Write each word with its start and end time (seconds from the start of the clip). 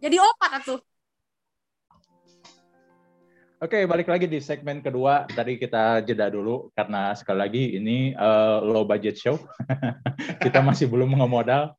jadi 0.00 0.16
opat 0.18 0.52
atuh 0.64 0.80
Oke, 3.60 3.84
balik 3.84 4.08
lagi 4.08 4.24
di 4.24 4.40
segmen 4.40 4.80
kedua. 4.80 5.28
Tadi 5.28 5.60
kita 5.60 6.00
jeda 6.00 6.32
dulu 6.32 6.72
karena 6.72 7.12
sekali 7.12 7.38
lagi 7.44 7.64
ini 7.76 8.16
uh, 8.16 8.64
low 8.64 8.88
budget 8.88 9.20
show. 9.20 9.36
kita 10.44 10.64
masih 10.64 10.88
belum 10.88 11.12
mengemodal. 11.12 11.76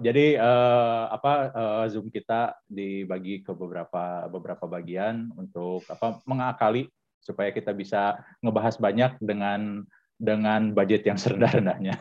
Jadi 0.00 0.40
uh, 0.40 1.12
apa 1.12 1.52
uh, 1.52 1.84
Zoom 1.92 2.08
kita 2.08 2.56
dibagi 2.64 3.44
ke 3.44 3.52
beberapa 3.52 4.24
beberapa 4.32 4.64
bagian 4.64 5.28
untuk 5.36 5.84
apa 5.92 6.16
mengakali 6.24 6.88
supaya 7.20 7.52
kita 7.52 7.76
bisa 7.76 8.24
ngebahas 8.40 8.80
banyak 8.80 9.20
dengan 9.20 9.84
dengan 10.16 10.72
budget 10.72 11.04
yang 11.04 11.20
serendah-rendahnya. 11.20 12.00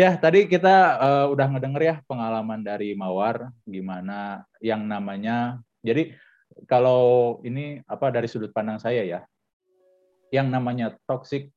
Ya, 0.00 0.10
tadi 0.16 0.48
kita 0.48 0.76
uh, 0.96 1.26
udah 1.28 1.46
ngedenger 1.52 1.82
ya 1.84 1.96
pengalaman 2.08 2.64
dari 2.64 2.96
Mawar 2.96 3.52
gimana 3.68 4.48
yang 4.64 4.88
namanya 4.88 5.60
jadi 5.84 6.16
kalau 6.64 7.38
ini 7.44 7.80
apa 7.84 8.08
dari 8.12 8.28
sudut 8.28 8.52
pandang 8.52 8.80
saya 8.80 9.04
ya, 9.04 9.20
yang 10.34 10.50
namanya 10.50 10.96
toxic 11.08 11.52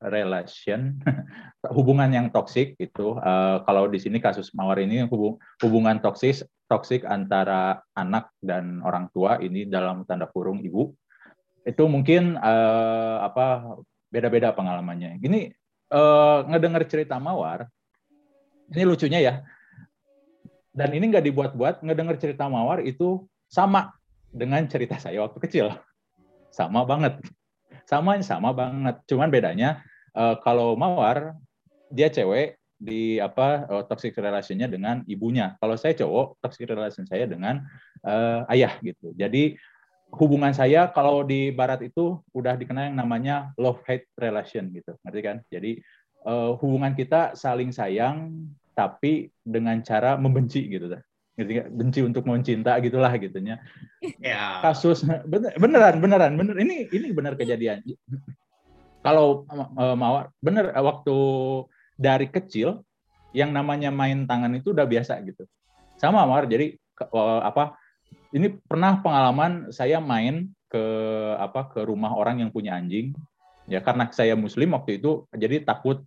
relation, 0.00 0.96
hubungan 1.76 2.08
yang 2.08 2.26
toksik 2.32 2.78
itu 2.80 3.18
uh, 3.20 3.60
kalau 3.68 3.90
di 3.90 4.00
sini 4.00 4.16
kasus 4.22 4.54
mawar 4.56 4.80
ini 4.80 5.04
hubung, 5.04 5.36
hubungan 5.60 6.00
toksis 6.00 6.46
toksik 6.64 7.04
antara 7.04 7.84
anak 7.92 8.32
dan 8.40 8.80
orang 8.80 9.12
tua 9.12 9.36
ini 9.44 9.68
dalam 9.68 10.08
tanda 10.08 10.24
kurung 10.32 10.64
ibu 10.64 10.96
itu 11.64 11.84
mungkin 11.84 12.40
uh, 12.40 13.24
apa 13.24 13.76
beda-beda 14.08 14.52
pengalamannya. 14.52 15.20
Ini 15.20 15.52
uh, 15.90 16.46
ngedengar 16.48 16.84
cerita 16.88 17.18
mawar, 17.18 17.68
ini 18.72 18.84
lucunya 18.86 19.20
ya. 19.20 19.34
Dan 20.74 20.90
ini 20.94 21.10
nggak 21.10 21.24
dibuat-buat, 21.26 21.86
ngedengar 21.86 22.18
cerita 22.18 22.50
mawar 22.50 22.82
itu 22.82 23.26
sama 23.46 23.94
dengan 24.34 24.66
cerita 24.66 24.98
saya 24.98 25.22
waktu 25.22 25.38
kecil. 25.38 25.66
Sama 26.50 26.82
banget. 26.82 27.22
Sama 27.86 28.18
sama 28.26 28.50
banget. 28.50 28.98
Cuman 29.06 29.30
bedanya 29.30 29.86
uh, 30.18 30.34
kalau 30.42 30.74
Mawar 30.74 31.38
dia 31.94 32.10
cewek 32.10 32.58
di 32.74 33.22
apa 33.22 33.70
uh, 33.70 33.82
toxic 33.86 34.18
relationnya 34.18 34.66
dengan 34.66 35.06
ibunya. 35.06 35.54
Kalau 35.62 35.78
saya 35.78 35.94
cowok, 35.94 36.42
toxic 36.42 36.66
relation 36.66 37.06
saya 37.06 37.30
dengan 37.30 37.62
uh, 38.02 38.42
ayah 38.50 38.74
gitu. 38.82 39.14
Jadi 39.14 39.54
hubungan 40.18 40.54
saya 40.54 40.90
kalau 40.90 41.22
di 41.26 41.50
barat 41.50 41.82
itu 41.86 42.22
udah 42.34 42.54
dikenal 42.54 42.90
yang 42.92 42.98
namanya 42.98 43.50
love 43.58 43.82
hate 43.86 44.06
relation 44.18 44.70
gitu. 44.70 44.94
Ngerti 45.02 45.20
kan? 45.22 45.36
Jadi 45.50 45.82
uh, 46.26 46.56
hubungan 46.58 46.94
kita 46.94 47.34
saling 47.36 47.70
sayang 47.70 48.46
tapi 48.74 49.30
dengan 49.42 49.78
cara 49.86 50.18
membenci 50.18 50.66
gitu 50.66 50.90
gitu 50.90 50.98
benci 51.74 51.98
untuk 51.98 52.26
mencinta 52.26 52.78
gitulah 52.78 53.10
gitunya. 53.18 53.58
Ya. 54.20 54.60
kasus 54.60 55.00
bener, 55.04 55.56
beneran 55.56 55.96
beneran 55.98 56.32
bener. 56.36 56.54
Ini 56.60 56.92
ini 56.92 57.08
benar 57.10 57.34
kejadian. 57.40 57.80
Kalau 59.00 59.48
uh, 59.48 59.96
mawar 59.96 60.28
bener 60.44 60.72
waktu 60.76 61.16
dari 61.96 62.28
kecil 62.28 62.84
yang 63.32 63.50
namanya 63.50 63.88
main 63.90 64.28
tangan 64.28 64.52
itu 64.54 64.76
udah 64.76 64.84
biasa 64.84 65.18
gitu. 65.24 65.48
Sama 65.96 66.22
mawar. 66.28 66.44
Jadi 66.44 66.76
uh, 67.00 67.40
apa 67.42 67.80
ini 68.34 68.50
pernah 68.66 68.98
pengalaman 68.98 69.70
saya 69.70 70.02
main 70.02 70.50
ke 70.66 70.84
apa 71.38 71.70
ke 71.70 71.86
rumah 71.86 72.10
orang 72.18 72.42
yang 72.42 72.50
punya 72.50 72.74
anjing. 72.74 73.14
Ya 73.70 73.78
karena 73.78 74.10
saya 74.10 74.34
muslim 74.34 74.74
waktu 74.74 74.98
itu 74.98 75.24
jadi 75.30 75.62
takut 75.62 76.02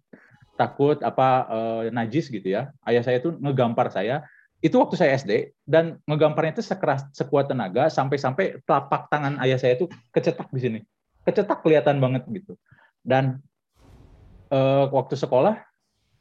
takut 0.59 0.99
apa 0.99 1.47
uh, 1.47 1.81
najis 1.87 2.27
gitu 2.27 2.51
ya. 2.51 2.75
Ayah 2.83 2.99
saya 2.99 3.23
tuh 3.23 3.39
ngegampar 3.39 3.87
saya. 3.95 4.27
Itu 4.59 4.83
waktu 4.83 4.99
saya 4.99 5.15
SD 5.15 5.55
dan 5.63 6.03
ngegamparnya 6.03 6.59
itu 6.59 6.65
sekeras 6.65 7.07
sekuat 7.15 7.47
tenaga 7.47 7.87
sampai-sampai 7.87 8.59
telapak 8.65 9.07
tangan 9.07 9.39
ayah 9.45 9.55
saya 9.55 9.79
itu 9.79 9.87
kecetak 10.11 10.51
di 10.51 10.59
sini. 10.59 10.79
Kecetak 11.23 11.63
kelihatan 11.63 12.03
banget 12.03 12.27
gitu. 12.27 12.59
Dan 13.05 13.39
uh, 14.51 14.91
waktu 14.91 15.15
sekolah 15.15 15.63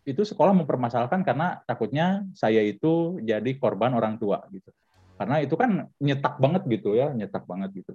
itu 0.06 0.22
sekolah 0.22 0.54
mempermasalahkan 0.54 1.26
karena 1.26 1.58
takutnya 1.66 2.22
saya 2.30 2.62
itu 2.62 3.18
jadi 3.26 3.58
korban 3.58 3.90
orang 3.90 4.22
tua 4.22 4.46
gitu 4.54 4.70
karena 5.16 5.36
itu 5.40 5.54
kan 5.56 5.88
nyetak 5.96 6.36
banget 6.36 6.62
gitu 6.68 6.96
ya 6.96 7.12
nyetak 7.12 7.48
banget 7.48 7.72
gitu 7.72 7.92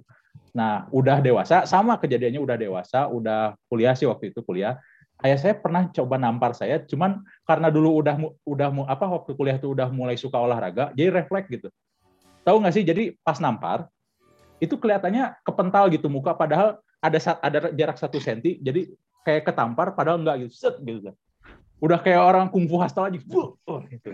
nah 0.52 0.90
udah 0.92 1.22
dewasa 1.24 1.64
sama 1.64 1.96
kejadiannya 1.96 2.42
udah 2.42 2.56
dewasa 2.58 3.08
udah 3.08 3.56
kuliah 3.70 3.96
sih 3.96 4.04
waktu 4.10 4.34
itu 4.34 4.44
kuliah 4.44 4.76
ayah 5.22 5.38
saya 5.38 5.54
pernah 5.56 5.88
coba 5.88 6.18
nampar 6.18 6.52
saya, 6.52 6.82
cuman 6.82 7.22
karena 7.46 7.70
dulu 7.70 8.02
udah 8.02 8.14
udah 8.42 8.68
apa 8.90 9.06
waktu 9.06 9.38
kuliah 9.38 9.56
tuh 9.56 9.74
udah 9.78 9.88
mulai 9.88 10.18
suka 10.18 10.36
olahraga, 10.36 10.90
jadi 10.98 11.14
refleks 11.14 11.48
gitu. 11.48 11.70
Tahu 12.42 12.56
nggak 12.58 12.74
sih? 12.74 12.84
Jadi 12.84 13.14
pas 13.22 13.38
nampar 13.38 13.86
itu 14.58 14.74
kelihatannya 14.78 15.42
kepental 15.46 15.90
gitu 15.94 16.10
muka, 16.10 16.34
padahal 16.34 16.82
ada 17.02 17.18
ada 17.42 17.58
jarak 17.74 17.98
satu 17.98 18.18
senti, 18.18 18.58
jadi 18.58 18.90
kayak 19.22 19.46
ketampar, 19.50 19.94
padahal 19.94 20.22
nggak 20.22 20.46
gitu, 20.46 20.54
set 20.54 20.74
gitu. 20.82 21.14
Udah 21.82 21.98
kayak 21.98 22.22
orang 22.22 22.46
kungfu 22.50 22.78
hasta 22.78 23.06
aja, 23.06 23.18
oh, 23.70 23.78
gitu. 23.86 24.10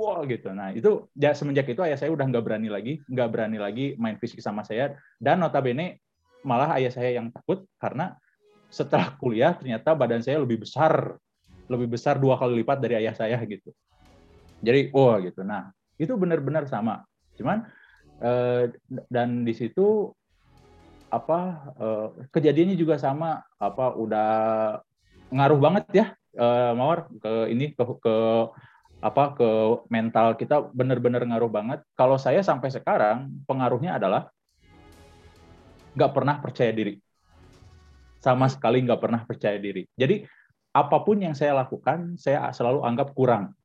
Wah 0.00 0.24
gitu. 0.24 0.48
Nah 0.56 0.72
itu 0.72 1.12
ya 1.12 1.36
semenjak 1.36 1.68
itu 1.68 1.84
ayah 1.84 2.00
saya 2.00 2.08
udah 2.08 2.24
nggak 2.24 2.40
berani 2.40 2.72
lagi, 2.72 3.04
nggak 3.04 3.28
berani 3.28 3.60
lagi 3.60 3.86
main 4.00 4.16
fisik 4.16 4.40
sama 4.40 4.64
saya. 4.64 4.96
Dan 5.20 5.44
notabene 5.44 6.00
malah 6.40 6.72
ayah 6.80 6.88
saya 6.88 7.20
yang 7.20 7.28
takut 7.28 7.68
karena 7.76 8.16
setelah 8.72 9.12
kuliah 9.20 9.52
ternyata 9.52 9.92
badan 9.92 10.24
saya 10.24 10.40
lebih 10.40 10.64
besar, 10.64 11.20
lebih 11.68 11.92
besar 11.92 12.16
dua 12.16 12.40
kali 12.40 12.64
lipat 12.64 12.80
dari 12.80 13.04
ayah 13.04 13.12
saya 13.12 13.36
gitu. 13.44 13.76
Jadi, 14.64 14.88
oh, 14.96 15.20
gitu. 15.20 15.44
Nah, 15.44 15.68
itu 16.00 16.16
benar-benar 16.16 16.64
sama. 16.64 17.04
Cuman 17.36 17.68
eh, 18.24 18.72
dan 19.12 19.44
di 19.44 19.52
situ 19.52 20.08
apa 21.12 21.40
eh, 21.76 22.08
kejadiannya 22.32 22.76
juga 22.78 22.96
sama 22.96 23.44
apa 23.60 23.92
udah 24.00 24.30
ngaruh 25.28 25.60
banget 25.60 25.84
ya 25.92 26.06
eh, 26.40 26.72
mawar 26.72 27.10
ke 27.20 27.32
ini 27.52 27.76
ke, 27.76 27.84
ke 28.00 28.16
apa 29.00 29.32
ke 29.32 29.50
mental 29.88 30.36
kita 30.36 30.70
benar-benar 30.76 31.24
ngaruh 31.24 31.48
banget. 31.48 31.80
Kalau 31.96 32.20
saya 32.20 32.44
sampai 32.44 32.68
sekarang 32.68 33.44
pengaruhnya 33.48 33.96
adalah 33.96 34.28
nggak 35.96 36.12
pernah 36.12 36.36
percaya 36.38 36.70
diri 36.70 37.00
sama 38.20 38.46
sekali 38.52 38.84
nggak 38.84 39.00
pernah 39.00 39.20
percaya 39.24 39.56
diri. 39.56 39.88
Jadi 39.96 40.22
apa 40.70 41.02
pun 41.02 41.18
yang 41.18 41.34
saya 41.34 41.56
lakukan, 41.56 42.20
saya 42.20 42.52
selalu 42.52 42.84
anggap 42.84 43.16
kurang. 43.16 43.56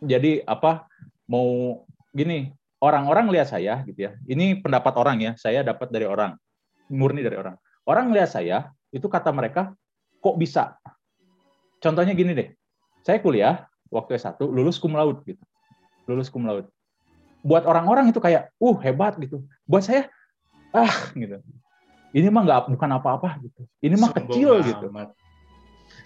Jadi 0.00 0.40
apa 0.48 0.88
mau 1.28 1.82
gini 2.14 2.48
orang-orang 2.80 3.28
lihat 3.28 3.52
saya 3.52 3.84
gitu 3.84 4.08
ya. 4.08 4.16
Ini 4.24 4.64
pendapat 4.64 4.94
orang 4.96 5.20
ya, 5.20 5.32
saya 5.36 5.60
dapat 5.60 5.92
dari 5.92 6.08
orang, 6.08 6.32
murni 6.88 7.20
dari 7.20 7.36
orang. 7.36 7.58
Orang 7.84 8.14
lihat 8.14 8.32
saya 8.32 8.72
itu 8.94 9.04
kata 9.10 9.28
mereka 9.34 9.76
kok 10.22 10.36
bisa. 10.40 10.78
Contohnya 11.82 12.16
gini 12.16 12.32
deh, 12.32 12.48
saya 13.06 13.18
kuliah 13.18 13.66
waktu 13.88 14.16
S1 14.16 14.38
lulus 14.40 14.78
cum 14.78 14.94
laude 14.94 15.20
gitu. 15.26 15.42
Lulus 16.06 16.28
cum 16.28 16.44
laude. 16.46 16.68
Buat 17.40 17.64
orang-orang 17.64 18.12
itu 18.12 18.20
kayak, 18.20 18.52
uh 18.60 18.76
hebat 18.84 19.16
gitu. 19.16 19.40
Buat 19.64 19.88
saya, 19.88 20.12
ah 20.70 21.10
gitu 21.14 21.42
ini 22.14 22.28
mah 22.30 22.42
nggak 22.42 22.60
bukan 22.74 22.90
apa-apa 22.98 23.28
gitu 23.42 23.62
ini 23.82 23.94
mah 23.98 24.10
kecil 24.14 24.58
amat. 24.58 24.66
gitu 24.66 24.86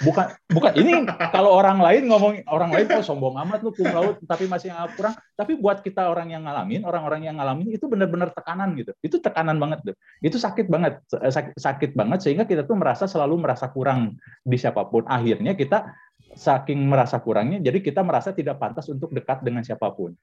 bukan 0.03 0.27
bukan 0.50 0.72
ini 0.81 0.91
kalau 1.31 1.55
orang 1.55 1.78
lain 1.78 2.09
ngomong 2.09 2.43
orang 2.50 2.72
lain 2.72 2.88
kok 2.88 3.05
sombong 3.05 3.37
amat 3.47 3.62
lu 3.62 3.71
kum 3.71 3.87
laut 3.93 4.16
tapi 4.26 4.49
masih 4.49 4.72
kurang 4.97 5.15
tapi 5.37 5.55
buat 5.55 5.84
kita 5.84 6.09
orang 6.09 6.32
yang 6.34 6.43
ngalamin 6.49 6.82
orang-orang 6.82 7.28
yang 7.28 7.37
ngalamin 7.37 7.69
itu 7.71 7.84
benar-benar 7.87 8.32
tekanan 8.32 8.75
gitu 8.75 8.97
itu 9.05 9.21
tekanan 9.21 9.61
banget 9.61 9.93
tuh 9.93 9.94
itu 10.25 10.41
sakit 10.41 10.66
banget 10.66 10.99
sakit, 11.12 11.55
sakit 11.61 11.91
banget 11.94 12.19
sehingga 12.25 12.49
kita 12.49 12.65
tuh 12.66 12.75
merasa 12.75 13.05
selalu 13.05 13.44
merasa 13.44 13.71
kurang 13.71 14.19
di 14.43 14.56
siapa 14.56 14.82
pun 14.88 15.05
akhirnya 15.06 15.53
kita 15.55 15.93
saking 16.34 16.83
merasa 16.84 17.19
kurangnya 17.22 17.62
jadi 17.62 17.78
kita 17.81 18.03
merasa 18.03 18.34
tidak 18.34 18.59
pantas 18.59 18.91
untuk 18.91 19.11
dekat 19.15 19.43
dengan 19.43 19.62
siapa 19.62 19.91
pun 19.95 20.15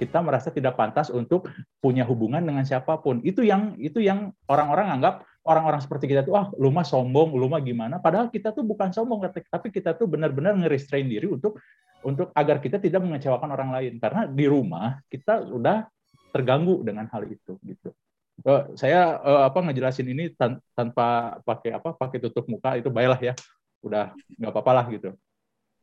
kita 0.00 0.24
merasa 0.24 0.48
tidak 0.48 0.80
pantas 0.80 1.12
untuk 1.12 1.52
punya 1.76 2.08
hubungan 2.08 2.40
dengan 2.40 2.64
siapa 2.64 2.96
pun. 3.04 3.20
Itu 3.20 3.44
yang 3.44 3.76
itu 3.76 4.00
yang 4.00 4.32
orang-orang 4.48 4.96
anggap 4.96 5.28
orang-orang 5.44 5.84
seperti 5.84 6.08
kita 6.08 6.24
tuh 6.24 6.40
ah 6.40 6.48
lu 6.56 6.72
mah 6.72 6.88
sombong, 6.88 7.36
lu 7.36 7.52
mah 7.52 7.60
gimana? 7.60 8.00
Padahal 8.00 8.32
kita 8.32 8.56
tuh 8.56 8.64
bukan 8.64 8.96
sombong, 8.96 9.28
tapi 9.28 9.68
kita 9.68 9.92
tuh 9.92 10.08
benar-benar 10.08 10.56
ngerestrain 10.56 11.04
diri 11.04 11.28
untuk 11.28 11.60
untuk 12.00 12.32
agar 12.32 12.64
kita 12.64 12.80
tidak 12.80 13.04
mengecewakan 13.04 13.52
orang 13.52 13.76
lain. 13.76 14.00
Karena 14.00 14.24
di 14.24 14.48
rumah 14.48 14.96
kita 15.12 15.44
sudah 15.44 15.84
terganggu 16.32 16.80
dengan 16.80 17.04
hal 17.12 17.28
itu 17.28 17.60
gitu. 17.60 17.92
Uh, 18.40 18.72
saya 18.72 19.20
uh, 19.20 19.44
apa 19.52 19.60
ngejelasin 19.60 20.08
ini 20.08 20.32
tan 20.32 20.56
tanpa 20.72 21.36
pakai 21.44 21.76
apa 21.76 21.92
pakai 21.92 22.24
tutup 22.24 22.48
muka 22.48 22.72
itu 22.80 22.88
baiklah 22.88 23.20
ya 23.20 23.36
udah 23.84 24.16
nggak 24.40 24.48
apa-apa 24.48 24.72
lah 24.80 24.86
gitu 24.88 25.12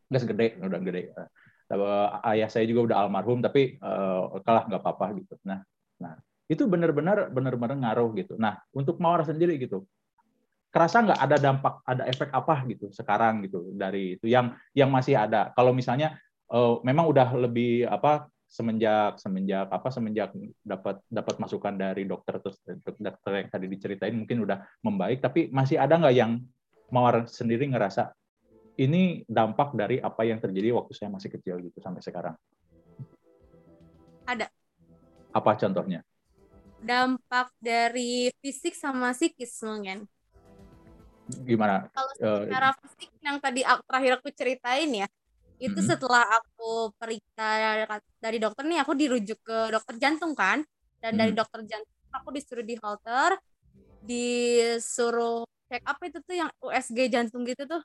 udah 0.08 0.22
gede 0.24 0.48
udah 0.60 0.80
gede. 0.84 1.02
Ayah 2.24 2.48
saya 2.48 2.64
juga 2.64 2.94
udah 2.94 2.98
almarhum 3.04 3.44
tapi 3.44 3.76
uh, 3.84 4.40
kalah 4.44 4.68
nggak 4.68 4.82
apa-apa 4.82 5.06
gitu. 5.20 5.36
Nah 5.44 5.60
nah 6.00 6.16
itu 6.48 6.64
benar-benar 6.64 7.32
benar-benar 7.32 7.76
ngaruh 7.76 8.10
gitu. 8.16 8.40
Nah 8.40 8.60
untuk 8.72 9.00
mawar 9.04 9.28
sendiri 9.28 9.60
gitu 9.60 9.84
kerasa 10.68 11.00
nggak 11.00 11.20
ada 11.24 11.38
dampak 11.40 11.74
ada 11.88 12.04
efek 12.06 12.30
apa 12.36 12.62
gitu 12.68 12.92
sekarang 12.92 13.40
gitu 13.48 13.72
dari 13.74 14.20
itu 14.20 14.28
yang 14.28 14.56
yang 14.76 14.92
masih 14.92 15.16
ada? 15.20 15.52
Kalau 15.56 15.72
misalnya 15.72 16.16
uh, 16.52 16.80
memang 16.84 17.08
udah 17.08 17.36
lebih 17.36 17.88
apa 17.88 18.28
semenjak 18.48 19.20
semenjak 19.20 19.68
apa 19.68 19.88
semenjak 19.92 20.32
dapat 20.64 21.04
dapat 21.12 21.36
masukan 21.36 21.76
dari 21.76 22.08
dokter 22.08 22.40
terus 22.40 22.64
dokter 22.80 23.44
yang 23.44 23.50
tadi 23.52 23.68
diceritain 23.68 24.16
mungkin 24.16 24.48
udah 24.48 24.64
membaik 24.88 25.20
tapi 25.20 25.52
masih 25.52 25.76
ada 25.76 26.00
nggak 26.00 26.16
yang 26.16 26.40
mawar 26.88 27.28
sendiri 27.28 27.68
ngerasa 27.68 28.16
ini 28.78 29.26
dampak 29.26 29.74
dari 29.74 29.98
apa 29.98 30.22
yang 30.24 30.38
terjadi 30.38 30.74
waktu 30.78 30.94
saya 30.94 31.10
masih 31.10 31.30
kecil 31.34 31.58
gitu 31.62 31.78
sampai 31.82 32.02
sekarang. 32.06 32.36
Ada. 34.30 34.48
Apa 35.34 35.58
contohnya? 35.58 36.06
Dampak 36.78 37.52
dari 37.58 38.30
fisik 38.42 38.78
sama 38.78 39.14
psikis 39.18 39.66
mungkin 39.66 40.06
gimana? 41.44 41.92
Kalau 41.92 42.12
eh, 42.16 42.48
secara 42.48 42.70
uh, 42.72 42.76
fisik 42.84 43.10
yang 43.20 43.38
tadi 43.44 43.62
terakhir 43.64 44.12
aku 44.20 44.30
ceritain 44.32 44.92
ya 45.06 45.08
itu 45.58 45.74
mm-hmm. 45.74 45.90
setelah 45.90 46.24
aku 46.38 46.94
periksa 47.02 47.82
dari 48.22 48.38
dokter 48.38 48.62
nih 48.70 48.80
aku 48.86 48.94
dirujuk 48.94 49.40
ke 49.42 49.58
dokter 49.74 49.96
jantung 49.98 50.38
kan? 50.38 50.62
Dan 51.02 51.18
mm-hmm. 51.18 51.20
dari 51.20 51.32
dokter 51.34 51.60
jantung 51.66 51.98
aku 52.14 52.30
disuruh 52.32 52.66
di 52.66 52.76
halter 52.80 53.32
disuruh 54.06 55.44
check 55.68 55.84
up 55.84 56.00
itu 56.06 56.18
tuh 56.24 56.36
yang 56.38 56.50
USG 56.64 57.12
jantung 57.12 57.44
gitu 57.44 57.68
tuh 57.68 57.82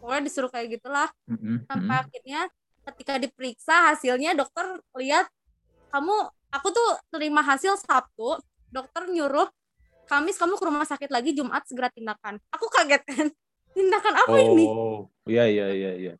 pokoknya 0.00 0.22
disuruh 0.26 0.50
kayak 0.50 0.80
gitulah 0.80 1.08
mm-hmm. 1.28 1.68
sampai 1.68 1.96
akhirnya 2.02 2.40
ketika 2.90 3.14
diperiksa 3.20 3.92
hasilnya 3.92 4.32
dokter 4.34 4.80
lihat 4.96 5.28
kamu 5.92 6.16
aku 6.50 6.68
tuh 6.72 6.90
terima 7.12 7.44
hasil 7.44 7.76
Sabtu 7.78 8.40
dokter 8.72 9.06
nyuruh 9.06 9.46
Kamis 10.10 10.34
kamu 10.34 10.58
ke 10.58 10.64
rumah 10.66 10.82
sakit 10.82 11.06
lagi 11.06 11.30
Jumat 11.36 11.62
segera 11.68 11.92
tindakan 11.92 12.40
aku 12.50 12.66
kaget 12.66 13.02
kan 13.06 13.26
tindakan 13.76 14.14
apa 14.16 14.34
oh, 14.34 14.40
ini 14.40 14.66
oh 14.66 15.00
iya 15.28 15.46
iya 15.46 15.70
iya 15.70 15.92
iya 15.94 16.14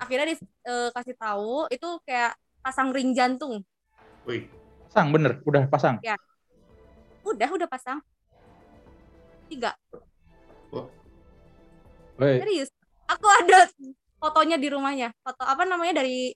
akhirnya 0.00 0.32
dikasih 0.32 1.14
uh, 1.14 1.20
tahu 1.20 1.68
itu 1.68 1.88
kayak 2.08 2.32
pasang 2.60 2.92
ring 2.92 3.16
jantung. 3.16 3.64
Wih. 4.28 4.46
Pasang 4.88 5.12
bener, 5.14 5.40
udah 5.46 5.64
pasang. 5.66 5.96
Ya. 6.04 6.16
Udah, 7.24 7.48
udah 7.52 7.68
pasang. 7.68 7.98
Tiga. 9.48 9.74
Oh. 10.70 10.86
Serius. 12.20 12.70
Aku 13.16 13.26
ada 13.26 13.66
fotonya 14.20 14.56
di 14.60 14.68
rumahnya. 14.70 15.10
Foto 15.22 15.42
apa 15.42 15.66
namanya 15.66 16.02
dari 16.02 16.30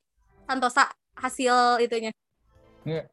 Santosa 0.44 0.91
hasil 1.15 1.81
itunya. 1.81 2.11
Enggak, 2.85 3.05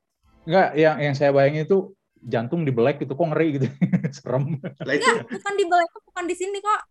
enggak 0.47 0.69
yang 0.75 0.95
yang 0.99 1.15
saya 1.15 1.31
bayangin 1.31 1.69
itu 1.69 1.93
jantung 2.21 2.65
di 2.65 2.73
belek 2.73 3.05
itu 3.05 3.13
kok 3.13 3.27
ngeri 3.29 3.47
gitu. 3.61 3.67
Serem. 4.17 4.57
Enggak, 4.57 5.29
bukan 5.29 5.53
di 5.55 5.65
belek, 5.69 5.89
bukan 6.09 6.25
di 6.25 6.35
sini 6.35 6.57
kok 6.59 6.81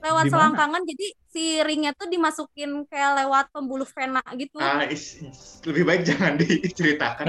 lewat 0.00 0.24
Di 0.26 0.30
mana? 0.32 0.32
selangkangan 0.32 0.82
jadi 0.88 1.06
si 1.30 1.44
ringnya 1.60 1.92
tuh 1.92 2.08
dimasukin 2.08 2.88
kayak 2.88 3.20
lewat 3.24 3.52
pembuluh 3.52 3.84
vena 3.84 4.24
gitu 4.34 4.56
ah 4.56 4.88
is, 4.88 5.20
is, 5.20 5.60
lebih 5.68 5.84
baik 5.84 6.02
jangan 6.08 6.40
diceritakan 6.40 7.28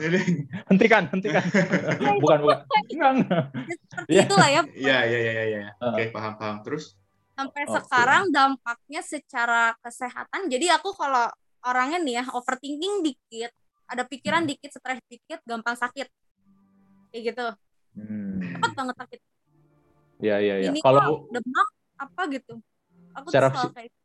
hentikan 0.70 1.10
hentikan 1.10 1.42
bukan 2.22 2.38
bukan 2.46 2.58
enggak 2.94 3.10
enggak 3.10 3.44
seperti 3.90 4.14
ya. 4.14 4.22
itulah 4.22 4.48
ya 4.48 4.62
iya 4.78 4.98
iya 5.02 5.18
iya 5.18 5.44
ya. 5.50 5.70
oke 5.82 5.98
okay, 5.98 6.06
paham 6.14 6.34
paham 6.38 6.56
terus 6.62 6.94
sampai 7.36 7.62
okay. 7.68 7.74
sekarang 7.76 8.22
dampaknya 8.32 9.00
secara 9.04 9.76
kesehatan 9.84 10.48
jadi 10.48 10.80
aku 10.80 10.96
kalau 10.96 11.28
orangnya 11.68 12.00
nih 12.00 12.14
ya 12.20 12.24
overthinking 12.32 13.04
dikit 13.04 13.52
ada 13.86 14.02
pikiran 14.08 14.42
hmm. 14.42 14.50
dikit 14.56 14.70
stres 14.72 14.98
dikit 15.06 15.44
gampang 15.44 15.76
sakit 15.76 16.08
kayak 17.12 17.22
gitu 17.30 17.46
hmm. 18.00 18.56
cepat 18.56 18.72
banget 18.72 18.96
sakit 18.98 19.20
Ya, 20.16 20.40
ya, 20.40 20.56
ya. 20.56 20.72
Kalau 20.80 21.28
demam 21.28 21.68
apa 22.00 22.22
gitu 22.32 22.56
aku 23.16 23.26
secara 23.32 23.48
kayak 23.72 23.88
gitu. 23.88 23.98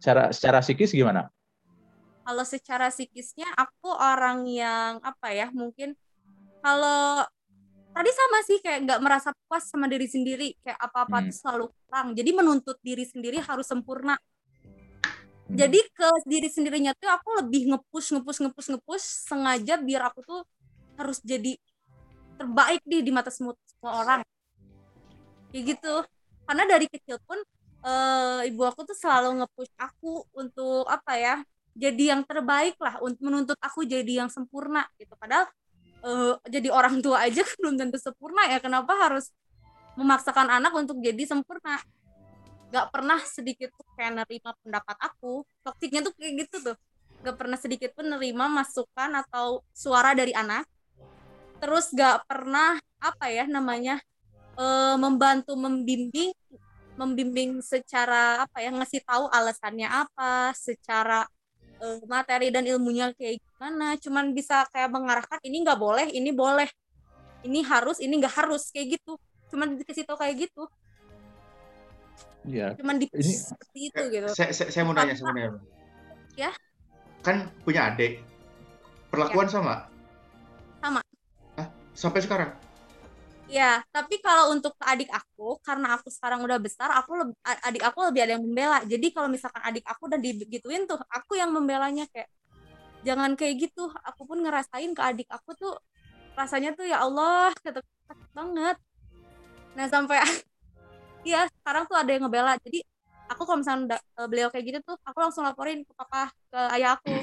secara 0.00 0.22
secara 0.32 0.58
psikis 0.64 0.90
gimana 0.96 1.28
kalau 2.24 2.42
secara 2.42 2.88
psikisnya 2.88 3.46
aku 3.54 3.92
orang 3.92 4.48
yang 4.48 4.98
apa 5.04 5.30
ya 5.30 5.52
mungkin 5.52 5.94
kalau 6.64 7.22
tadi 7.96 8.10
sama 8.12 8.38
sih 8.44 8.58
kayak 8.60 8.78
nggak 8.84 9.00
merasa 9.00 9.32
puas 9.48 9.64
sama 9.64 9.88
diri 9.88 10.04
sendiri 10.04 10.52
kayak 10.60 10.76
apa-apa 10.76 11.16
hmm. 11.16 11.26
tuh 11.32 11.36
selalu 11.40 11.66
kurang 11.72 12.06
jadi 12.12 12.30
menuntut 12.36 12.76
diri 12.84 13.08
sendiri 13.08 13.40
harus 13.40 13.64
sempurna. 13.64 14.20
Hmm. 15.46 15.56
jadi 15.56 15.80
ke 15.80 16.08
diri 16.28 16.48
sendirinya 16.52 16.92
tuh 17.00 17.08
aku 17.08 17.40
lebih 17.40 17.72
ngepush 17.72 18.12
ngepush 18.12 18.44
ngepush 18.44 18.68
ngepush 18.76 19.06
sengaja 19.24 19.80
biar 19.80 20.12
aku 20.12 20.20
tuh 20.28 20.40
harus 21.00 21.24
jadi 21.24 21.56
terbaik 22.36 22.84
di 22.84 23.00
di 23.00 23.08
mata 23.08 23.32
semua, 23.32 23.56
semua 23.64 23.92
orang. 24.04 24.20
Kayak 25.50 25.64
gitu. 25.76 25.94
Karena 26.44 26.64
dari 26.68 26.86
kecil 26.86 27.16
pun 27.24 27.40
uh, 27.80 28.44
ibu 28.44 28.62
aku 28.68 28.84
tuh 28.84 28.96
selalu 28.96 29.40
nge-push 29.40 29.72
aku 29.80 30.28
untuk 30.36 30.84
apa 30.86 31.16
ya 31.16 31.36
jadi 31.76 32.16
yang 32.16 32.22
terbaik 32.24 32.76
lah 32.80 33.00
untuk 33.04 33.20
menuntut 33.20 33.58
aku 33.60 33.84
jadi 33.84 34.24
yang 34.24 34.30
sempurna 34.32 34.84
gitu. 35.00 35.12
Padahal 35.16 35.48
uh, 36.02 36.34
jadi 36.48 36.68
orang 36.72 37.00
tua 37.00 37.24
aja 37.24 37.40
kan 37.46 37.56
belum 37.62 37.76
tentu 37.80 37.98
sempurna 38.00 38.48
ya. 38.50 38.58
Kenapa 38.60 38.92
harus 38.96 39.30
memaksakan 39.96 40.60
anak 40.60 40.72
untuk 40.76 41.00
jadi 41.00 41.22
sempurna? 41.24 41.80
Gak 42.74 42.90
pernah 42.90 43.22
sedikit 43.22 43.70
tuh 43.72 43.86
kayak 43.94 44.24
nerima 44.24 44.50
pendapat 44.60 44.96
aku. 45.00 45.46
Toksiknya 45.62 46.04
tuh 46.04 46.12
kayak 46.18 46.46
gitu 46.46 46.72
tuh. 46.72 46.76
Gak 47.24 47.36
pernah 47.38 47.56
sedikit 47.56 47.94
pun 47.96 48.10
nerima 48.10 48.50
masukan 48.50 49.22
atau 49.22 49.62
suara 49.72 50.12
dari 50.12 50.34
anak. 50.34 50.66
Terus 51.62 51.94
gak 51.94 52.28
pernah 52.28 52.76
apa 53.00 53.28
ya 53.28 53.44
namanya 53.46 54.00
uh, 54.56 54.96
membantu 54.96 55.52
membimbing 55.54 56.32
membimbing 56.96 57.60
secara 57.60 58.40
apa 58.48 58.64
ya 58.64 58.72
ngasih 58.72 59.04
tahu 59.04 59.28
alasannya 59.28 59.84
apa 59.84 60.56
secara 60.56 61.28
uh, 61.80 61.98
materi 62.06 62.48
dan 62.52 62.64
ilmunya 62.64 63.12
kayak 63.16 63.40
gimana 63.40 63.96
cuman 64.00 64.32
bisa 64.36 64.66
kayak 64.72 64.90
mengarahkan 64.92 65.40
ini 65.44 65.62
nggak 65.64 65.78
boleh 65.78 66.06
ini 66.12 66.30
boleh. 66.32 66.68
Ini 67.46 67.62
harus 67.62 68.02
ini 68.02 68.18
nggak 68.18 68.34
harus 68.34 68.74
kayak 68.74 68.98
gitu. 68.98 69.14
Cuman 69.52 69.78
dikasih 69.78 70.02
tahu 70.02 70.18
kayak 70.18 70.48
gitu. 70.48 70.66
Ya 72.46 72.74
cuman 72.78 73.02
di 73.02 73.10
ini, 73.10 73.34
seperti 73.34 73.78
itu 73.90 74.02
gitu. 74.10 74.28
Saya, 74.34 74.50
saya, 74.54 74.68
saya 74.70 74.82
mau 74.86 74.94
nanya 74.94 75.14
sebenarnya 75.18 75.58
ya? 76.36 76.52
Kan 77.24 77.50
punya 77.64 77.90
adik. 77.90 78.22
Perlakuan 79.10 79.48
ya. 79.48 79.52
sama? 79.58 79.74
Sama. 80.84 81.00
Hah? 81.56 81.68
sampai 81.96 82.20
sekarang 82.20 82.50
Ya, 83.46 83.78
tapi 83.94 84.18
kalau 84.18 84.50
untuk 84.58 84.74
adik 84.82 85.06
aku, 85.06 85.62
karena 85.62 85.94
aku 85.94 86.10
sekarang 86.10 86.42
udah 86.42 86.58
besar, 86.58 86.90
aku 86.90 87.14
lebih, 87.14 87.36
adik 87.62 87.82
aku 87.86 87.98
lebih 88.10 88.20
ada 88.26 88.32
yang 88.34 88.42
membela. 88.42 88.82
Jadi 88.82 89.06
kalau 89.14 89.30
misalkan 89.30 89.62
adik 89.62 89.86
aku 89.86 90.10
udah 90.10 90.18
digituin 90.18 90.82
tuh, 90.90 90.98
aku 91.06 91.38
yang 91.38 91.54
membelanya 91.54 92.10
kayak 92.10 92.26
jangan 93.06 93.38
kayak 93.38 93.70
gitu. 93.70 93.86
Aku 94.02 94.26
pun 94.26 94.42
ngerasain 94.42 94.90
ke 94.90 95.02
adik 95.02 95.28
aku 95.30 95.54
tuh 95.54 95.78
rasanya 96.34 96.74
tuh 96.74 96.90
ya 96.90 97.06
Allah, 97.06 97.54
kata 97.62 97.80
banget. 98.34 98.76
Nah 99.78 99.86
sampai 99.86 100.18
iya 101.28 101.46
sekarang 101.62 101.86
tuh 101.86 101.96
ada 102.02 102.10
yang 102.10 102.26
ngebela. 102.26 102.58
Jadi 102.66 102.82
aku 103.30 103.42
kalau 103.46 103.62
misalnya 103.62 104.02
e, 104.18 104.20
beliau 104.26 104.48
kayak 104.50 104.64
gitu 104.74 104.78
tuh, 104.82 104.96
aku 105.06 105.18
langsung 105.22 105.46
laporin 105.46 105.86
ke 105.86 105.92
papa, 105.94 106.34
ke 106.50 106.58
ayah 106.74 106.98
aku. 106.98 107.14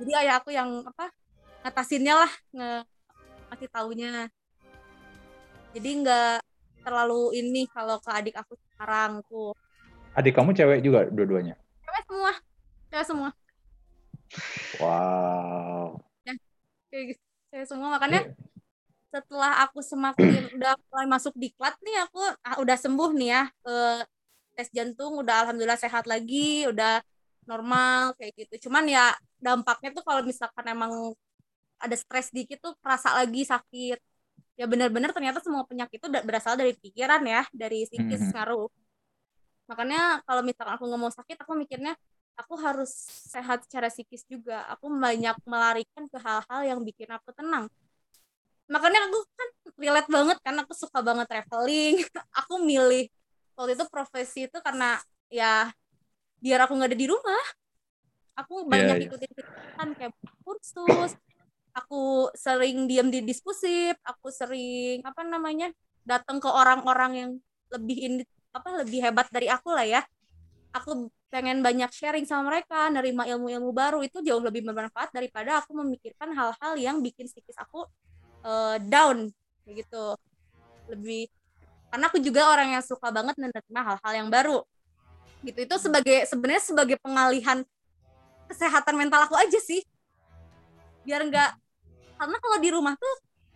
Jadi 0.00 0.12
ayah 0.24 0.34
aku 0.40 0.50
yang 0.56 0.70
apa 0.88 1.12
ngatasinnya 1.68 2.14
lah, 2.16 2.32
nge 2.56 2.70
ngasih 3.52 3.68
taunya 3.68 4.08
jadi 5.70 5.90
nggak 6.02 6.36
terlalu 6.82 7.38
ini 7.38 7.62
kalau 7.70 8.02
ke 8.02 8.10
adik 8.10 8.36
aku 8.40 8.58
sekarang 8.72 9.22
tuh. 9.30 9.54
Adik 10.18 10.34
kamu 10.34 10.50
cewek 10.56 10.80
juga 10.82 11.06
dua-duanya? 11.06 11.54
Cewek 11.86 12.02
semua. 12.08 12.32
Cewek 12.90 13.06
semua. 13.06 13.30
Wow. 14.82 16.02
Ya 16.26 16.34
kayak 16.90 17.04
gitu. 17.14 17.22
Cewek 17.54 17.66
semua. 17.70 17.88
Makanya 17.94 18.20
yeah. 18.26 19.14
setelah 19.14 19.52
aku 19.62 19.78
semakin 19.84 20.42
udah 20.58 20.74
mulai 20.90 21.06
masuk 21.06 21.34
di 21.38 21.54
klat 21.54 21.78
nih 21.82 22.02
aku 22.02 22.22
ah, 22.42 22.56
udah 22.58 22.76
sembuh 22.78 23.10
nih 23.14 23.28
ya 23.30 23.42
ke 23.62 23.76
tes 24.58 24.68
jantung 24.74 25.22
udah 25.22 25.46
alhamdulillah 25.46 25.78
sehat 25.78 26.10
lagi 26.10 26.66
udah 26.66 26.98
normal 27.46 28.18
kayak 28.18 28.34
gitu. 28.34 28.66
Cuman 28.66 28.90
ya 28.90 29.14
dampaknya 29.38 29.94
tuh 29.94 30.02
kalau 30.02 30.26
misalkan 30.26 30.66
emang 30.66 31.14
ada 31.80 31.96
stres 31.96 32.34
dikit 32.34 32.58
tuh 32.58 32.74
kerasa 32.82 33.14
lagi 33.14 33.46
sakit 33.46 34.09
ya 34.60 34.68
benar-benar 34.68 35.16
ternyata 35.16 35.40
semua 35.40 35.64
penyakit 35.64 35.96
itu 35.96 36.08
berasal 36.20 36.52
dari 36.52 36.76
pikiran 36.76 37.24
ya 37.24 37.48
dari 37.48 37.88
psikis 37.88 38.20
mm-hmm. 38.20 38.36
ngaruh. 38.36 38.68
Makanya 39.72 40.20
kalau 40.28 40.44
misalkan 40.44 40.76
aku 40.76 40.84
nggak 40.84 41.00
mau 41.00 41.08
sakit 41.08 41.36
aku 41.40 41.52
mikirnya 41.56 41.96
aku 42.36 42.60
harus 42.60 42.92
sehat 43.32 43.64
secara 43.64 43.88
psikis 43.88 44.28
juga. 44.28 44.68
Aku 44.76 44.92
banyak 44.92 45.32
melarikan 45.48 46.04
ke 46.12 46.18
hal-hal 46.20 46.60
yang 46.76 46.80
bikin 46.84 47.08
aku 47.08 47.32
tenang. 47.32 47.72
Makanya 48.68 49.08
aku 49.08 49.24
kan 49.32 49.48
relate 49.80 50.10
banget 50.12 50.36
kan 50.44 50.54
aku 50.60 50.76
suka 50.76 51.00
banget 51.00 51.24
traveling. 51.24 52.04
Aku 52.44 52.60
milih 52.60 53.08
waktu 53.56 53.76
itu 53.76 53.84
profesi 53.88 54.44
itu 54.44 54.58
karena 54.60 55.00
ya 55.28 55.68
biar 56.40 56.64
aku 56.68 56.76
nggak 56.76 56.92
ada 56.92 57.00
di 57.00 57.08
rumah. 57.08 57.44
Aku 58.44 58.68
banyak 58.68 58.96
yeah, 58.96 59.08
yeah. 59.08 59.08
ikutin 59.08 59.30
kan 59.76 59.88
kayak 59.96 60.12
kursus 60.44 61.16
aku 61.74 62.30
sering 62.34 62.90
diam 62.90 63.08
di 63.08 63.22
diskusi 63.22 63.90
aku 64.02 64.28
sering 64.28 65.02
apa 65.06 65.22
namanya 65.22 65.70
datang 66.04 66.42
ke 66.42 66.48
orang-orang 66.48 67.12
yang 67.14 67.30
lebih 67.70 67.98
ini 67.98 68.22
apa 68.50 68.82
lebih 68.82 68.98
hebat 69.02 69.30
dari 69.30 69.46
aku 69.46 69.70
lah 69.70 69.86
ya. 69.86 70.02
Aku 70.70 71.10
pengen 71.30 71.62
banyak 71.62 71.90
sharing 71.90 72.26
sama 72.26 72.50
mereka 72.50 72.90
nerima 72.90 73.26
ilmu-ilmu 73.26 73.70
baru. 73.70 74.02
Itu 74.02 74.22
jauh 74.22 74.42
lebih 74.42 74.66
bermanfaat 74.66 75.14
daripada 75.14 75.62
aku 75.62 75.74
memikirkan 75.78 76.34
hal-hal 76.34 76.74
yang 76.78 76.98
bikin 77.02 77.30
psikis 77.30 77.58
aku 77.58 77.86
uh, 78.42 78.76
down 78.82 79.30
gitu. 79.66 80.18
Lebih 80.90 81.30
karena 81.90 82.06
aku 82.06 82.18
juga 82.22 82.50
orang 82.50 82.78
yang 82.78 82.84
suka 82.86 83.10
banget 83.10 83.34
menerima 83.38 83.80
hal-hal 83.82 84.12
yang 84.14 84.28
baru. 84.30 84.62
Gitu 85.42 85.58
itu 85.66 85.76
sebagai 85.78 86.26
sebenarnya 86.26 86.62
sebagai 86.62 86.96
pengalihan 87.02 87.62
kesehatan 88.50 88.94
mental 88.98 89.26
aku 89.26 89.38
aja 89.38 89.58
sih. 89.62 89.82
Biar 91.06 91.22
enggak 91.26 91.54
karena 92.20 92.36
kalau 92.36 92.58
di 92.60 92.68
rumah 92.68 92.92
tuh 93.00 93.14